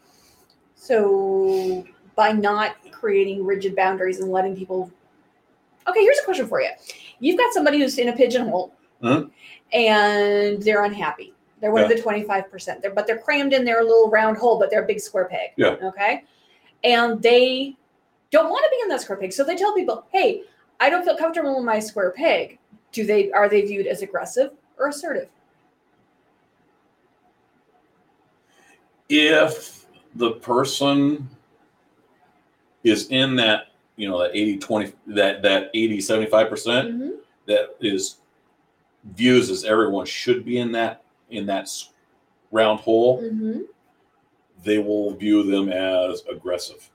So 0.75 1.85
by 2.15 2.31
not 2.31 2.75
creating 2.91 3.45
rigid 3.45 3.75
boundaries 3.75 4.19
and 4.19 4.31
letting 4.31 4.55
people 4.55 4.91
Okay, 5.85 6.01
here's 6.01 6.19
a 6.19 6.23
question 6.23 6.47
for 6.47 6.61
you. 6.61 6.69
You've 7.19 7.37
got 7.37 7.51
somebody 7.53 7.79
who's 7.79 7.97
in 7.97 8.07
a 8.07 8.13
pigeonhole 8.13 8.73
Mhm. 9.01 9.29
and 9.73 10.61
they're 10.63 10.85
unhappy. 10.85 11.33
They're 11.59 11.71
one 11.71 11.83
of 11.83 11.89
the 11.89 11.95
25%. 12.01 12.81
They're, 12.81 12.91
but 12.91 13.05
they're 13.05 13.17
crammed 13.17 13.51
in 13.51 13.65
their 13.65 13.83
little 13.83 14.09
round 14.09 14.37
hole, 14.37 14.57
but 14.57 14.69
they're 14.69 14.83
a 14.83 14.87
big 14.87 15.01
square 15.01 15.25
peg. 15.25 15.51
Yeah. 15.57 15.75
Okay. 15.83 16.23
And 16.85 17.21
they 17.21 17.75
don't 18.31 18.49
want 18.49 18.63
to 18.63 18.69
be 18.69 18.81
in 18.81 18.87
that 18.89 19.01
square 19.01 19.17
peg. 19.17 19.33
So 19.33 19.43
they 19.43 19.55
tell 19.55 19.73
people, 19.73 20.05
hey, 20.11 20.43
I 20.79 20.89
don't 20.89 21.03
feel 21.03 21.17
comfortable 21.17 21.57
in 21.57 21.65
my 21.65 21.79
square 21.79 22.11
peg. 22.11 22.59
Do 22.93 23.05
they 23.05 23.31
are 23.31 23.49
they 23.49 23.61
viewed 23.61 23.87
as 23.87 24.01
aggressive 24.01 24.51
or 24.77 24.87
assertive? 24.87 25.27
If 29.09 29.85
the 30.15 30.31
person 30.33 31.29
is 32.83 33.07
in 33.09 33.35
that 33.37 33.67
you 33.95 34.09
know 34.09 34.19
that 34.21 34.31
80 34.33 34.57
20 34.57 34.93
that 35.07 35.41
that 35.43 35.69
80 35.73 36.01
75 36.01 36.49
percent 36.49 36.89
Mhm. 36.89 37.11
that 37.45 37.75
is 37.79 38.17
views 39.15 39.49
as 39.49 39.63
everyone 39.65 40.05
should 40.05 40.43
be 40.45 40.57
in 40.59 40.71
that 40.71 41.03
in 41.29 41.45
that 41.47 41.69
round 42.51 42.79
hole 42.79 43.21
Mhm. 43.21 43.65
they 44.63 44.77
will 44.79 45.11
view 45.15 45.43
them 45.43 45.69
as 45.69 46.23
aggressive 46.29 46.89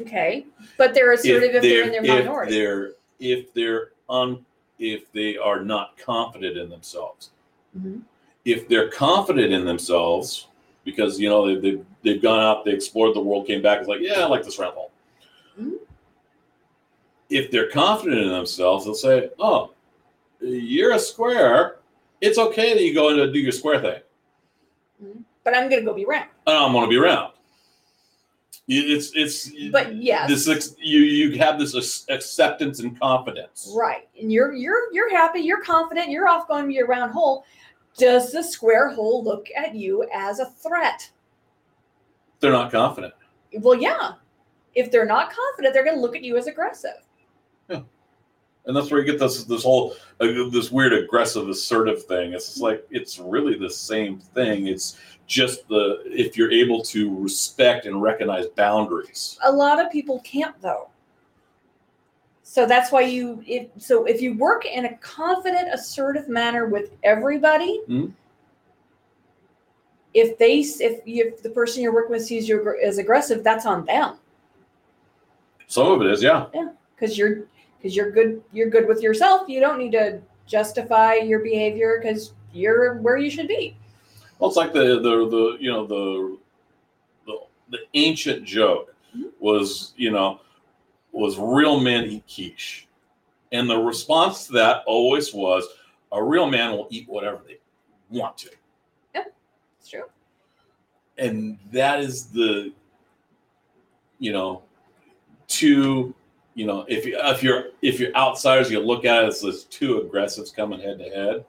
Okay. 0.00 0.46
But 0.76 0.94
they're 0.94 1.10
assertive 1.10 1.56
if, 1.56 1.62
they're 1.62 1.82
in 1.82 1.90
their 1.90 2.02
if 2.04 2.24
minority. 2.24 2.52
they're 2.52 2.92
if 3.18 3.52
they're 3.52 3.90
un 4.08 4.44
if 4.78 5.10
they 5.12 5.36
are 5.36 5.64
not 5.64 5.96
confident 5.98 6.56
in 6.56 6.68
themselves 6.70 7.30
Mhm. 7.76 8.02
If 8.44 8.68
they're 8.68 8.88
confident 8.88 9.52
in 9.52 9.64
themselves 9.64 10.48
because 10.84 11.18
you 11.20 11.28
know 11.28 11.46
they, 11.46 11.60
they've, 11.60 11.84
they've 12.02 12.22
gone 12.22 12.40
out 12.40 12.64
they 12.64 12.72
explored 12.72 13.14
the 13.14 13.20
world 13.20 13.46
came 13.46 13.60
back 13.62 13.78
it's 13.80 13.88
like 13.88 14.00
yeah 14.00 14.20
i 14.20 14.24
like 14.26 14.44
this 14.44 14.58
round 14.58 14.74
hole 14.74 14.90
Mhm. 15.60 15.72
if 17.30 17.50
they're 17.50 17.68
confident 17.70 18.20
in 18.22 18.28
themselves 18.28 18.84
they'll 18.84 18.94
say 18.94 19.30
oh 19.38 19.72
you're 20.40 20.92
a 20.92 20.98
square 20.98 21.76
it's 22.20 22.38
okay 22.38 22.74
that 22.74 22.82
you 22.82 22.94
go 22.94 23.08
in 23.10 23.18
and 23.18 23.32
do 23.32 23.40
your 23.40 23.52
square 23.52 23.80
thing 23.80 25.22
But 25.44 25.56
I'm 25.56 25.68
gonna 25.68 25.82
go 25.82 25.94
be 25.94 26.04
round. 26.04 26.28
and 26.46 26.56
i'm 26.56 26.72
going 26.72 26.84
to 26.84 26.90
be 26.90 26.96
round 26.98 27.32
it's 28.70 29.12
it's 29.14 29.50
But 29.70 29.94
yeah, 29.96 30.26
this 30.26 30.46
you 30.78 31.00
you 31.00 31.38
have 31.38 31.58
this 31.58 32.04
acceptance 32.10 32.80
and 32.80 32.98
confidence 33.00 33.72
Right. 33.74 34.06
And 34.20 34.30
you're 34.30 34.52
you're 34.52 34.92
you're 34.92 35.08
happy, 35.10 35.40
you're 35.40 35.62
confident, 35.62 36.10
you're 36.10 36.28
off 36.28 36.46
going 36.48 36.68
to 36.70 36.78
a 36.78 36.84
round 36.84 37.10
hole. 37.12 37.46
Does 37.96 38.32
the 38.32 38.42
square 38.42 38.90
hole 38.90 39.24
look 39.24 39.46
at 39.56 39.74
you 39.74 40.06
as 40.14 40.38
a 40.38 40.46
threat? 40.46 41.10
they're 42.40 42.52
not 42.52 42.70
confident 42.70 43.12
Well, 43.52 43.74
yeah. 43.74 44.12
If 44.74 44.92
they're 44.92 45.04
not 45.06 45.32
confident, 45.32 45.74
they're 45.74 45.84
going 45.84 45.96
to 45.96 46.00
look 46.00 46.14
at 46.14 46.22
you 46.22 46.36
as 46.36 46.46
aggressive. 46.46 47.02
Yeah. 47.68 47.80
and 48.66 48.76
that's 48.76 48.90
where 48.90 49.00
you 49.00 49.06
get 49.06 49.18
this 49.18 49.42
this 49.44 49.64
whole 49.64 49.94
uh, 50.20 50.26
this 50.50 50.70
weird 50.70 50.92
aggressive 50.92 51.48
assertive 51.48 52.04
thing 52.04 52.32
it's 52.32 52.46
just 52.46 52.60
like 52.60 52.86
it's 52.90 53.18
really 53.18 53.58
the 53.58 53.68
same 53.68 54.18
thing 54.18 54.68
it's 54.68 54.96
just 55.26 55.66
the 55.68 56.02
if 56.06 56.36
you're 56.36 56.50
able 56.52 56.80
to 56.82 57.14
respect 57.18 57.86
and 57.86 58.00
recognize 58.00 58.46
boundaries 58.46 59.38
A 59.44 59.52
lot 59.52 59.84
of 59.84 59.90
people 59.90 60.20
can't 60.20 60.54
though. 60.62 60.88
So 62.50 62.64
that's 62.64 62.90
why 62.90 63.02
you 63.02 63.42
if 63.46 63.66
so 63.76 64.06
if 64.06 64.22
you 64.22 64.32
work 64.38 64.64
in 64.64 64.86
a 64.86 64.96
confident, 64.96 65.68
assertive 65.70 66.30
manner 66.30 66.64
with 66.66 66.90
everybody, 67.02 67.82
Mhm. 67.86 68.10
if 70.14 70.38
they 70.38 70.60
if 70.60 71.06
you, 71.06 71.26
if 71.26 71.42
the 71.42 71.50
person 71.50 71.82
you're 71.82 71.92
working 71.92 72.12
with 72.12 72.24
sees 72.24 72.48
you 72.48 72.74
as 72.82 72.96
aggressive, 72.96 73.44
that's 73.44 73.66
on 73.66 73.84
them. 73.84 74.16
some 75.66 75.88
of 75.92 76.00
it 76.00 76.10
is 76.10 76.22
yeah 76.22 76.46
Yeah, 76.54 76.70
because 76.96 77.18
you're 77.18 77.42
because 77.76 77.94
you're 77.94 78.10
good 78.10 78.42
you're 78.54 78.70
good 78.70 78.88
with 78.88 79.02
yourself 79.02 79.46
you 79.50 79.60
don't 79.60 79.78
need 79.78 79.92
to 79.92 80.18
justify 80.46 81.16
your 81.16 81.40
behavior 81.40 82.00
because 82.00 82.32
you're 82.54 82.94
where 83.02 83.18
you 83.18 83.28
should 83.30 83.48
be 83.48 83.76
well 84.38 84.48
it's 84.48 84.56
like 84.56 84.72
the 84.72 84.98
the, 85.06 85.28
the 85.28 85.56
you 85.60 85.70
know 85.70 85.84
the 85.86 86.38
the, 87.26 87.38
the 87.72 87.78
ancient 87.92 88.46
joke 88.46 88.94
Mhm. 89.14 89.30
was 89.38 89.92
you 89.98 90.10
know 90.10 90.40
was 91.12 91.38
real 91.38 91.80
men 91.80 92.04
eat 92.04 92.24
quiche. 92.32 92.86
And 93.52 93.68
the 93.68 93.78
response 93.78 94.46
to 94.46 94.52
that 94.54 94.82
always 94.86 95.32
was 95.32 95.66
a 96.12 96.22
real 96.22 96.48
man 96.48 96.72
will 96.72 96.88
eat 96.90 97.08
whatever 97.08 97.40
they 97.46 97.58
want 98.10 98.36
to. 98.38 98.50
Yep, 99.14 99.34
it's 99.78 99.88
true. 99.88 100.04
And 101.16 101.58
that 101.72 102.00
is 102.00 102.26
the 102.26 102.72
you 104.18 104.32
know 104.32 104.62
two 105.46 106.14
you 106.54 106.66
know 106.66 106.84
if 106.88 107.06
you 107.06 107.18
if 107.18 107.42
you're 107.42 107.66
if 107.82 108.00
you're 108.00 108.14
outsiders 108.16 108.70
you 108.70 108.80
look 108.80 109.04
at 109.04 109.24
it 109.24 109.28
as 109.28 109.40
those 109.40 109.64
two 109.64 110.00
aggressives 110.00 110.54
coming 110.54 110.80
head 110.80 110.98
to 110.98 111.04
head. 111.04 111.44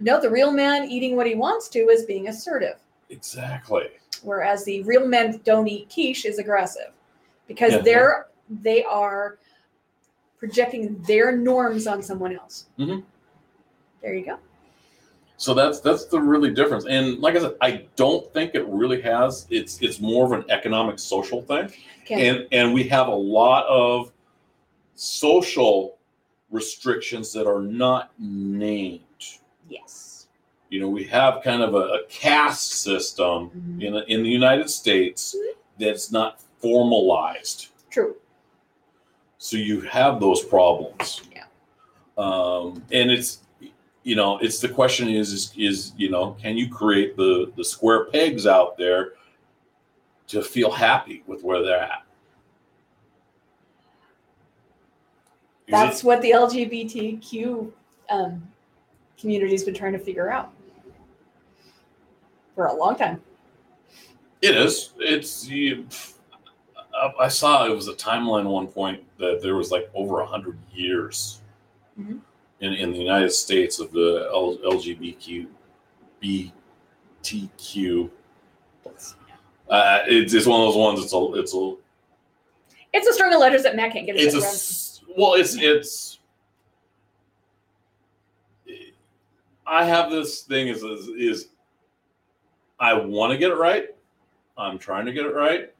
No 0.00 0.20
the 0.20 0.30
real 0.30 0.52
man 0.52 0.84
eating 0.84 1.16
what 1.16 1.26
he 1.26 1.34
wants 1.34 1.68
to 1.70 1.78
is 1.88 2.04
being 2.04 2.28
assertive. 2.28 2.76
Exactly. 3.10 3.88
Whereas 4.22 4.64
the 4.64 4.82
real 4.82 5.06
men 5.06 5.40
don't 5.44 5.68
eat 5.68 5.90
quiche 5.92 6.24
is 6.24 6.38
aggressive. 6.38 6.92
Because 7.48 7.72
Yeah. 7.72 7.78
they're 7.80 8.26
they 8.50 8.82
are 8.84 9.38
projecting 10.38 11.00
their 11.02 11.36
norms 11.36 11.86
on 11.86 12.02
someone 12.02 12.34
else. 12.36 12.66
Mhm. 12.78 13.04
there 14.02 14.14
you 14.14 14.24
go. 14.24 14.38
So 15.36 15.54
that's 15.54 15.80
that's 15.80 16.04
the 16.06 16.20
really 16.20 16.52
difference. 16.52 16.84
And 16.86 17.18
like 17.20 17.34
i 17.36 17.40
said 17.40 17.54
i 17.60 17.86
don't 17.96 18.30
think 18.34 18.54
it 18.54 18.66
really 18.66 19.00
has 19.02 19.46
it's 19.50 19.80
it's 19.82 20.00
more 20.00 20.24
of 20.26 20.32
an 20.32 20.44
economic 20.50 20.98
social 20.98 21.40
thing. 21.42 21.70
Okay. 22.02 22.28
And 22.28 22.46
and 22.52 22.74
we 22.74 22.84
have 22.88 23.08
a 23.08 23.14
lot 23.14 23.66
of 23.66 24.12
social 24.94 25.98
restrictions 26.50 27.32
that 27.32 27.46
are 27.46 27.60
not 27.62 28.10
named. 28.18 29.00
Yes. 29.68 30.26
You 30.70 30.80
know 30.80 30.88
we 30.88 31.04
have 31.04 31.42
kind 31.42 31.62
of 31.62 31.74
a, 31.74 31.84
a 32.00 32.04
caste 32.08 32.72
system 32.72 33.50
Mhm. 33.50 33.82
in, 33.82 33.94
in 34.08 34.22
the 34.22 34.28
United 34.30 34.68
States 34.70 35.36
that's 35.78 36.10
not 36.12 36.40
formalized. 36.60 37.68
true 37.90 38.14
So 39.42 39.56
you 39.56 39.80
have 39.80 40.20
those 40.20 40.44
problems. 40.44 41.22
Yeah. 41.34 41.44
Um, 42.18 42.82
and 42.92 43.10
it's, 43.10 43.38
you 44.02 44.14
know, 44.14 44.36
it's 44.38 44.60
the 44.60 44.68
question 44.68 45.08
is, 45.08 45.32
is, 45.32 45.52
is, 45.56 45.92
you 45.96 46.10
know, 46.10 46.36
can 46.38 46.58
you 46.58 46.68
create 46.68 47.16
the, 47.16 47.50
the 47.56 47.64
square 47.64 48.04
pegs 48.04 48.46
out 48.46 48.76
there 48.76 49.14
to 50.28 50.42
feel 50.42 50.70
happy 50.70 51.24
with 51.26 51.42
where 51.42 51.62
they're 51.62 51.80
at? 51.80 52.02
Is 55.66 55.72
that's 55.72 56.00
it- 56.00 56.06
what 56.06 56.20
the 56.20 56.32
lgbtq 56.32 57.72
um, 58.10 58.46
community's 59.18 59.64
been 59.64 59.74
trying 59.74 59.94
to 59.94 59.98
figure 59.98 60.30
out 60.30 60.52
for 62.54 62.66
a 62.66 62.74
long 62.74 62.94
time 62.94 63.22
It 64.42 64.54
is. 64.54 64.92
It's 64.98 65.48
you. 65.48 65.86
I 67.18 67.28
saw 67.28 67.66
it 67.66 67.74
was 67.74 67.88
a 67.88 67.94
timeline 67.94 68.40
at 68.40 68.46
one 68.46 68.66
point 68.66 69.02
that 69.18 69.40
there 69.42 69.54
was 69.56 69.70
like 69.70 69.90
over 69.94 70.20
a 70.20 70.26
hundred 70.26 70.58
years 70.72 71.40
Mhm. 71.98 72.20
in, 72.60 72.72
in 72.74 72.92
the 72.92 72.98
United 72.98 73.30
States 73.30 73.78
of 73.78 73.90
the 73.92 74.28
L, 74.32 74.56
LGBTQ, 74.58 75.46
BTQ. 76.22 78.10
Uh, 79.68 80.00
it's, 80.06 80.34
it's 80.34 80.46
one 80.46 80.60
of 80.60 80.66
those 80.68 80.76
ones. 80.76 81.00
It's 81.00 81.12
a 81.12 81.32
it's 81.34 81.54
a 81.54 81.74
It's 82.92 83.06
a 83.06 83.12
string 83.12 83.32
of 83.32 83.40
letters 83.40 83.62
that 83.62 83.76
Matt 83.76 83.92
can't 83.92 84.06
get 84.06 84.16
it's 84.16 84.34
a 84.34 84.38
head 84.38 84.42
around. 84.42 84.52
s- 84.54 85.00
well 85.16 85.34
it's 85.34 85.54
it's. 85.56 86.18
I 89.66 89.84
have 89.84 90.10
this 90.10 90.42
thing 90.42 90.68
is 90.68 90.82
is, 90.82 91.08
is 91.08 91.48
I 92.80 92.94
want 92.94 93.30
to 93.32 93.38
get 93.38 93.50
it 93.50 93.56
right. 93.56 93.88
I'm 94.58 94.78
trying 94.78 95.06
to 95.06 95.12
get 95.12 95.24
it 95.26 95.34
right. 95.34 95.72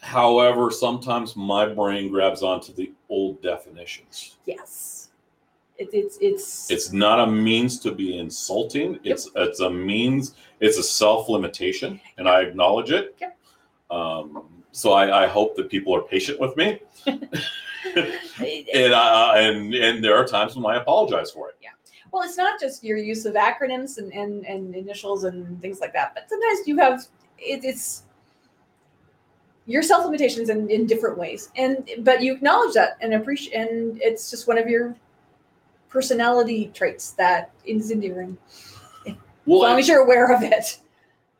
However, 0.00 0.70
sometimes 0.70 1.36
my 1.36 1.66
brain 1.66 2.10
grabs 2.10 2.42
onto 2.42 2.72
the 2.72 2.92
old 3.08 3.42
definitions. 3.42 4.38
Yes. 4.46 5.10
It, 5.76 5.90
it's 5.92 6.18
it's 6.20 6.70
It's 6.70 6.92
not 6.92 7.20
a 7.20 7.26
means 7.26 7.78
to 7.80 7.92
be 7.92 8.18
insulting. 8.18 8.98
It's 9.04 9.30
it's 9.36 9.60
a 9.60 9.70
means. 9.70 10.34
It's 10.60 10.76
a 10.76 10.82
self 10.82 11.28
limitation, 11.28 12.00
and 12.16 12.28
I 12.28 12.40
acknowledge 12.40 12.90
it. 12.90 13.16
Yep. 13.20 13.38
Um, 13.90 14.48
so 14.72 14.92
I, 14.92 15.24
I 15.24 15.26
hope 15.28 15.56
that 15.56 15.70
people 15.70 15.94
are 15.94 16.02
patient 16.02 16.40
with 16.40 16.56
me. 16.56 16.80
and 17.06 18.92
uh, 18.92 19.32
and 19.36 19.74
and 19.74 20.04
there 20.04 20.16
are 20.16 20.26
times 20.26 20.56
when 20.56 20.66
I 20.66 20.80
apologize 20.80 21.30
for 21.30 21.48
it. 21.48 21.56
Yeah. 21.62 21.70
Well, 22.12 22.22
it's 22.22 22.36
not 22.36 22.58
just 22.58 22.82
your 22.82 22.96
use 22.96 23.26
of 23.26 23.34
acronyms 23.34 23.98
and, 23.98 24.12
and, 24.14 24.44
and 24.46 24.74
initials 24.74 25.24
and 25.24 25.60
things 25.60 25.80
like 25.80 25.92
that, 25.92 26.14
but 26.14 26.28
sometimes 26.28 26.66
you 26.66 26.78
have 26.78 27.06
it, 27.38 27.64
it's 27.64 28.04
your 29.68 29.82
self 29.82 30.04
limitations 30.04 30.48
in, 30.48 30.68
in 30.70 30.86
different 30.86 31.16
ways, 31.18 31.50
and 31.54 31.88
but 32.00 32.22
you 32.22 32.34
acknowledge 32.34 32.74
that 32.74 32.96
and 33.00 33.14
appreciate, 33.14 33.54
and 33.54 34.00
it's 34.02 34.30
just 34.30 34.48
one 34.48 34.58
of 34.58 34.66
your 34.68 34.96
personality 35.88 36.70
traits 36.74 37.12
that 37.12 37.50
is 37.64 37.90
endearing. 37.92 38.36
Well, 39.46 39.64
As 39.64 39.70
long 39.70 39.78
as 39.78 39.86
you're 39.88 40.02
aware 40.02 40.34
of 40.34 40.42
it. 40.42 40.80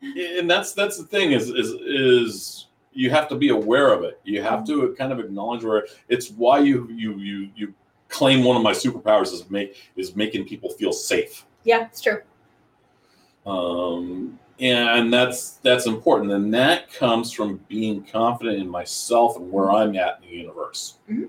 and 0.02 0.48
that's 0.48 0.72
that's 0.74 0.96
the 0.98 1.04
thing 1.04 1.32
is 1.32 1.48
is 1.50 1.72
is 1.82 2.66
you 2.92 3.10
have 3.10 3.28
to 3.28 3.34
be 3.34 3.48
aware 3.48 3.92
of 3.92 4.04
it. 4.04 4.20
You 4.24 4.42
have 4.42 4.64
to 4.66 4.94
kind 4.98 5.10
of 5.12 5.18
acknowledge 5.20 5.64
where 5.64 5.86
it's 6.08 6.30
why 6.30 6.58
you 6.60 6.86
you 6.90 7.16
you 7.18 7.48
you 7.56 7.74
claim 8.08 8.44
one 8.44 8.56
of 8.56 8.62
my 8.62 8.72
superpowers 8.72 9.32
is 9.32 9.48
make 9.50 9.76
is 9.96 10.14
making 10.16 10.46
people 10.46 10.70
feel 10.70 10.92
safe. 10.92 11.44
Yeah, 11.64 11.86
it's 11.86 12.00
true. 12.00 12.20
um, 13.46 14.38
and 14.60 15.12
that's 15.12 15.52
that's 15.62 15.86
important. 15.86 16.32
And 16.32 16.52
that 16.54 16.92
comes 16.92 17.32
from 17.32 17.60
being 17.68 18.02
confident 18.04 18.58
in 18.60 18.68
myself 18.68 19.36
and 19.36 19.50
where 19.52 19.70
i'm 19.70 19.94
at 19.96 20.20
in 20.22 20.28
the 20.30 20.36
universe. 20.36 20.94
Mhm. 21.08 21.28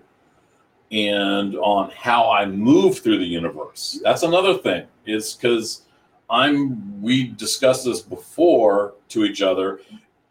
and 0.91 1.55
on 1.57 1.91
how 1.91 2.31
i 2.31 2.45
move 2.45 2.99
through 2.99 3.19
the 3.19 3.25
universe. 3.25 3.99
That's 4.03 4.23
another 4.23 4.57
thing. 4.57 4.87
Is 5.05 5.35
because 5.35 5.83
i'm 6.29 7.01
we 7.01 7.29
discussed 7.29 7.85
this 7.85 8.01
before 8.01 8.93
to 9.09 9.23
each 9.25 9.41
other 9.41 9.81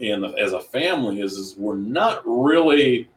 and 0.00 0.24
as 0.24 0.52
a 0.52 0.60
family 0.60 1.20
is, 1.20 1.32
is 1.32 1.56
we're 1.56 1.74
not 1.76 2.22
really 2.24 3.08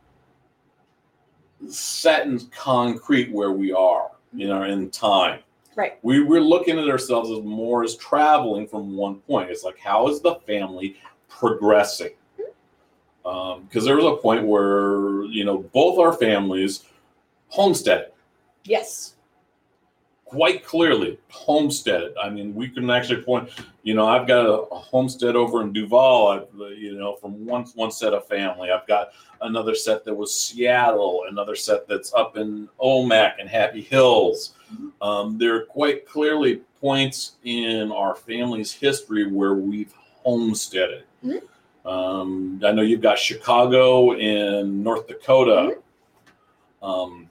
set 1.68 2.26
in 2.26 2.40
concrete 2.50 3.32
where 3.32 3.52
we 3.52 3.72
are 3.72 4.10
you 4.34 4.48
know 4.48 4.64
in 4.64 4.90
time 4.90 5.40
Right. 5.82 5.98
we 6.04 6.22
we're 6.22 6.42
looking 6.42 6.78
at 6.78 6.88
ourselves 6.88 7.32
as 7.32 7.44
more 7.44 7.84
as 7.84 7.96
traveling 7.96 8.68
from 8.68 8.96
one 8.96 9.16
point. 9.22 9.50
It's 9.50 9.64
like 9.64 9.80
how 9.80 10.08
is 10.10 10.22
the 10.22 10.36
family 10.48 10.96
progressing? 11.28 12.12
Mm-hmm. 12.40 13.28
Um, 13.28 13.64
because 13.64 13.86
there 13.86 13.96
was 13.96 14.06
a 14.06 14.16
point 14.18 14.46
where 14.46 15.24
you 15.26 15.44
know 15.44 15.58
both 15.74 15.98
our 15.98 16.14
families 16.14 16.84
homesteaded 17.48 18.12
Yes. 18.64 19.16
quite 20.26 20.64
clearly 20.64 21.20
homesteaded. 21.30 22.14
I 22.22 22.30
mean, 22.30 22.54
we 22.54 22.70
can 22.70 22.90
actually 22.90 23.24
point. 23.24 23.50
You 23.84 23.96
know, 23.96 24.08
I've 24.08 24.28
got 24.28 24.46
a, 24.46 24.54
a 24.54 24.80
homestead 24.80 25.36
over 25.36 25.62
in 25.62 25.74
Duvall. 25.74 26.28
I've, 26.30 26.78
you 26.78 26.96
know, 26.96 27.16
from 27.16 27.46
one 27.46 27.64
one 27.76 27.92
set 27.92 28.14
of 28.14 28.28
family. 28.28 28.70
I've 28.72 28.88
got 28.88 29.10
another 29.42 29.76
set 29.76 30.06
that 30.06 30.14
was 30.14 30.34
Seattle. 30.34 31.24
Another 31.28 31.56
set 31.56 31.88
that's 31.88 32.14
up 32.14 32.38
in 32.38 32.70
Omak 32.80 33.34
and 33.40 33.50
Happy 33.50 33.82
Hills. 33.82 34.54
Um, 35.02 35.38
there 35.38 35.56
are 35.56 35.66
quite 35.66 36.08
clearly 36.08 36.62
points 36.80 37.34
in 37.44 37.92
our 37.92 38.16
family's 38.16 38.72
history 38.72 39.32
where 39.32 39.54
we've 39.54 39.94
homesteaded. 40.24 41.04
Mhm. 41.24 41.42
Um, 41.86 42.62
I 42.64 42.72
know 42.72 42.82
you've 42.84 43.02
got 43.02 43.18
Chicago 43.18 44.14
and 44.14 44.84
North 44.84 45.08
Dakota. 45.08 45.78
Um, 46.82 47.30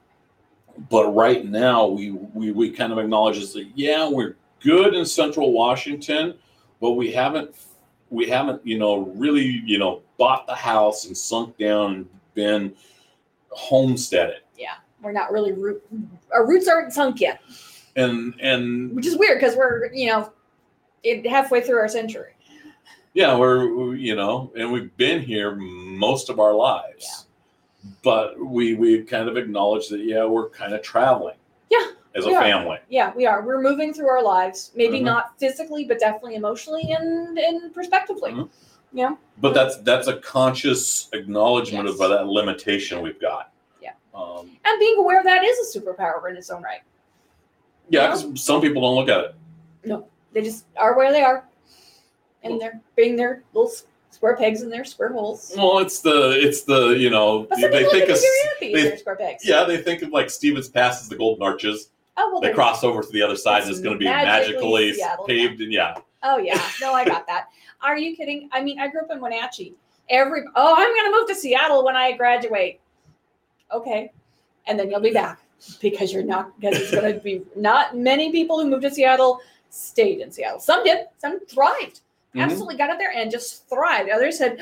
but 0.88 1.14
right 1.14 1.44
now 1.44 1.86
we, 1.86 2.12
we 2.12 2.52
we 2.52 2.70
kind 2.70 2.92
of 2.92 2.98
acknowledge 2.98 3.36
is 3.36 3.52
that 3.52 3.66
yeah 3.74 4.08
we're 4.08 4.36
good 4.60 4.94
in 4.94 5.04
central 5.04 5.52
washington 5.52 6.34
but 6.80 6.92
we 6.92 7.12
haven't 7.12 7.54
we 8.08 8.26
haven't 8.28 8.64
you 8.66 8.78
know 8.78 9.00
really 9.16 9.62
you 9.66 9.78
know 9.78 10.00
bought 10.16 10.46
the 10.46 10.54
house 10.54 11.06
and 11.06 11.16
sunk 11.16 11.56
down 11.58 11.94
and 11.94 12.08
been 12.34 12.72
homesteaded 13.50 14.40
We're 15.02 15.12
not 15.12 15.32
really 15.32 15.52
root. 15.52 15.82
Our 16.32 16.46
roots 16.46 16.68
aren't 16.68 16.92
sunk 16.92 17.20
yet, 17.20 17.40
and 17.96 18.34
and 18.40 18.94
which 18.94 19.06
is 19.06 19.16
weird 19.16 19.40
because 19.40 19.56
we're 19.56 19.92
you 19.92 20.08
know, 20.08 20.32
it 21.02 21.26
halfway 21.26 21.60
through 21.60 21.78
our 21.78 21.88
century. 21.88 22.32
yeah 23.14 23.36
we're 23.36 23.74
we- 23.74 23.98
you 24.00 24.14
know 24.14 24.52
and 24.56 24.70
we've 24.70 24.96
been 24.96 25.20
here 25.20 25.56
most 25.56 26.28
of 26.30 26.38
our 26.38 26.54
lives 26.54 27.26
but 28.04 28.38
we 28.38 28.74
we 28.74 29.02
kind 29.02 29.28
of 29.28 29.36
acknowledge 29.36 29.88
that 29.88 30.00
yeah 30.00 30.24
we're 30.24 30.48
kind 30.50 30.74
of 30.74 30.80
traveling 30.82 31.34
Yeah, 31.70 31.86
as 32.14 32.24
a 32.26 32.30
are. 32.34 32.40
family 32.40 32.78
Yeah, 32.88 33.12
we 33.16 33.26
are. 33.26 33.42
We're 33.42 33.60
moving 33.62 33.92
through 33.94 34.08
our 34.08 34.22
lives. 34.22 34.70
Maybe 34.76 35.00
Mhm. 35.00 35.04
not 35.04 35.38
physically, 35.40 35.84
but 35.84 35.98
definitely 35.98 36.34
emotionally 36.36 36.92
and 36.92 37.36
and 37.38 37.72
prospectively. 37.74 38.32
Mhm. 38.32 38.48
Yeah. 38.92 39.14
but 39.38 39.54
that's 39.54 39.76
that's 39.78 40.06
a 40.08 40.16
conscious 40.18 41.08
acknowledgement 41.12 41.86
Yes. 41.88 41.98
of 42.00 42.10
that 42.10 42.26
limitation 42.26 43.02
we've 43.02 43.20
got 43.20 43.44
Yeah. 43.44 43.49
Um, 44.14 44.50
And 44.64 44.78
being 44.80 44.98
aware 44.98 45.22
that 45.22 45.44
is 45.44 45.74
a 45.74 45.78
superpower 45.80 46.28
in 46.30 46.36
its 46.36 46.50
own 46.50 46.62
right. 46.62 46.80
Yeah, 47.88 48.06
'cause 48.08 48.40
some 48.42 48.60
people 48.60 48.82
don't 48.82 48.94
look 48.94 49.08
at 49.08 49.24
it. 49.24 49.34
No, 49.84 50.06
they 50.32 50.42
just 50.42 50.64
are 50.76 50.96
where 50.96 51.10
they 51.12 51.22
are, 51.22 51.44
and 52.42 52.60
they're 52.60 52.80
being 52.96 53.16
their 53.16 53.42
little 53.52 53.72
square 54.10 54.36
pegs 54.36 54.62
in 54.62 54.70
their 54.70 54.84
square 54.84 55.12
holes. 55.12 55.52
Well, 55.56 55.78
it's 55.78 56.00
the 56.00 56.30
it's 56.40 56.62
the 56.62 56.90
you 56.90 57.10
know 57.10 57.46
they 57.46 57.68
think 57.84 58.08
of 58.08 58.16
be 58.16 58.20
very 58.20 58.48
happy 58.54 58.72
in 58.74 58.90
they- 58.90 58.96
square 58.96 59.16
pegs. 59.16 59.44
yeah 59.46 59.64
they 59.64 59.78
think 59.78 60.02
of 60.02 60.10
like 60.10 60.30
Stevens 60.30 60.68
Pass 60.68 61.00
as 61.02 61.08
the 61.08 61.16
golden 61.16 61.42
arches. 61.42 61.90
Oh 62.16 62.30
well. 62.32 62.40
They 62.40 62.52
cross 62.52 62.84
over 62.84 63.02
to 63.02 63.08
the 63.12 63.22
other 63.22 63.36
side. 63.36 63.62
and 63.62 63.70
It's 63.70 63.80
going 63.80 63.94
to 63.94 63.98
be 63.98 64.04
magically 64.04 64.92
Seattle, 64.92 65.24
paved 65.24 65.60
and 65.62 65.72
yeah. 65.72 65.94
Oh 66.22 66.36
yeah, 66.38 66.60
no, 66.80 66.92
I 66.92 67.04
got 67.04 67.26
that. 67.28 67.46
Are 67.80 67.96
you 67.96 68.14
kidding? 68.14 68.48
I 68.52 68.62
mean, 68.62 68.78
I 68.78 68.88
grew 68.88 69.00
up 69.00 69.10
in 69.10 69.20
Wenatchee. 69.20 69.74
Every 70.10 70.42
oh, 70.54 70.74
I'm 70.76 70.94
gonna 70.94 71.16
move 71.16 71.26
to 71.28 71.34
Seattle 71.34 71.82
when 71.84 71.96
I 71.96 72.12
graduate. 72.12 72.80
Okay, 73.72 74.12
and 74.66 74.78
then 74.78 74.90
you'll 74.90 75.00
be 75.00 75.12
back 75.12 75.40
because 75.80 76.12
you're 76.12 76.22
not 76.22 76.58
because 76.58 76.78
it's 76.78 76.90
gonna 76.90 77.18
be 77.20 77.42
not 77.56 77.96
many 77.96 78.32
people 78.32 78.60
who 78.60 78.68
moved 78.68 78.82
to 78.82 78.90
Seattle 78.90 79.40
stayed 79.70 80.20
in 80.20 80.30
Seattle. 80.30 80.60
Some 80.60 80.84
did. 80.84 81.06
Some 81.18 81.40
thrived. 81.46 82.00
Mhm. 82.34 82.42
Absolutely 82.42 82.76
got 82.76 82.90
out 82.90 82.98
there 82.98 83.12
and 83.14 83.30
just 83.30 83.68
thrived. 83.68 84.10
Others 84.10 84.38
said 84.38 84.58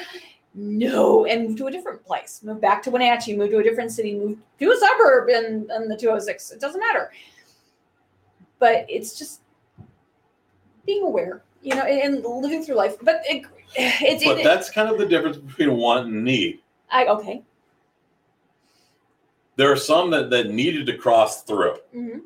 no 0.54 1.26
and 1.26 1.44
moved 1.44 1.58
to 1.58 1.66
a 1.66 1.70
different 1.70 2.04
place. 2.04 2.40
Moved 2.42 2.60
back 2.60 2.82
to 2.82 2.90
Wenatchee. 2.90 3.36
Moved 3.36 3.52
to 3.52 3.58
a 3.58 3.62
different 3.62 3.92
city. 3.92 4.14
Moved 4.14 4.40
to 4.58 4.70
a 4.70 4.76
suburb 4.76 5.28
in, 5.28 5.68
in 5.74 5.88
the 5.88 5.96
206. 5.96 6.50
It 6.50 6.60
doesn't 6.60 6.80
matter. 6.80 7.12
But 8.58 8.86
it's 8.88 9.18
just 9.18 9.40
being 10.84 11.04
aware, 11.04 11.42
you 11.62 11.74
know, 11.74 11.82
and, 11.82 12.16
and 12.16 12.24
living 12.24 12.64
through 12.64 12.74
life. 12.74 12.96
But 13.02 13.22
it, 13.28 13.44
it's 13.76 14.24
But 14.24 14.38
it, 14.38 14.44
that's 14.44 14.70
kind 14.70 14.88
of 14.88 14.98
the 14.98 15.06
difference 15.06 15.36
between 15.36 15.76
want 15.76 16.06
and 16.06 16.24
need. 16.24 16.60
I 16.90 17.06
okay. 17.06 17.42
There 19.58 19.72
are 19.72 19.76
some 19.76 20.10
that 20.12 20.30
that 20.30 20.50
needed 20.50 20.86
to 20.86 20.96
cross 20.96 21.42
through, 21.42 21.76
hmm 21.92 22.18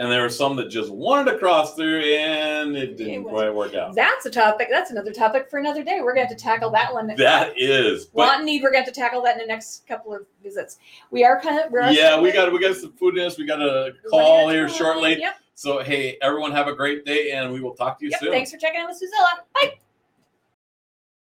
and 0.00 0.10
there 0.10 0.24
are 0.24 0.30
some 0.30 0.56
that 0.56 0.70
just 0.70 0.90
wanted 0.90 1.30
to 1.30 1.38
cross 1.38 1.74
through, 1.74 2.00
and 2.00 2.74
it 2.74 2.96
didn't 2.96 3.26
It 3.26 3.28
quite 3.28 3.54
work 3.54 3.74
out. 3.74 3.94
That's 3.94 4.24
a 4.24 4.30
topic. 4.30 4.68
That's 4.70 4.90
another 4.90 5.12
topic 5.12 5.50
for 5.50 5.58
another 5.58 5.84
day. 5.84 6.00
We're 6.00 6.14
going 6.14 6.26
to 6.26 6.28
have 6.32 6.38
to 6.38 6.42
tackle 6.42 6.70
that 6.70 6.90
one. 6.90 7.06
That 7.18 7.52
is, 7.54 8.06
but 8.06 8.16
Want 8.16 8.36
and 8.38 8.46
need. 8.46 8.62
We're 8.62 8.72
going 8.72 8.82
to 8.82 8.86
have 8.86 8.94
to 8.94 8.98
tackle 8.98 9.20
that 9.24 9.34
in 9.34 9.40
the 9.40 9.46
next 9.46 9.86
couple 9.86 10.14
of 10.14 10.22
visits. 10.42 10.78
We 11.10 11.22
are 11.22 11.38
kind 11.38 11.60
of. 11.60 11.70
We're 11.70 11.90
yeah, 11.90 12.18
we 12.18 12.32
got 12.32 12.50
we 12.50 12.58
got 12.60 12.76
some 12.76 12.94
food 12.94 13.18
in 13.18 13.26
us. 13.26 13.36
We 13.36 13.44
got 13.44 13.60
a 13.60 13.92
call 14.08 14.48
here 14.48 14.70
shortly. 14.70 15.20
Yep. 15.20 15.34
So 15.54 15.80
hey, 15.80 16.16
everyone, 16.22 16.52
have 16.52 16.66
a 16.66 16.74
great 16.74 17.04
day, 17.04 17.32
and 17.32 17.52
we 17.52 17.60
will 17.60 17.74
talk 17.74 17.98
to 17.98 18.06
you 18.06 18.10
Yep. 18.12 18.20
soon. 18.20 18.32
Thanks 18.32 18.50
for 18.50 18.56
checking 18.56 18.80
in 18.80 18.86
with 18.86 18.96
Suzilla. 18.96 19.44
Bye. 19.54 19.74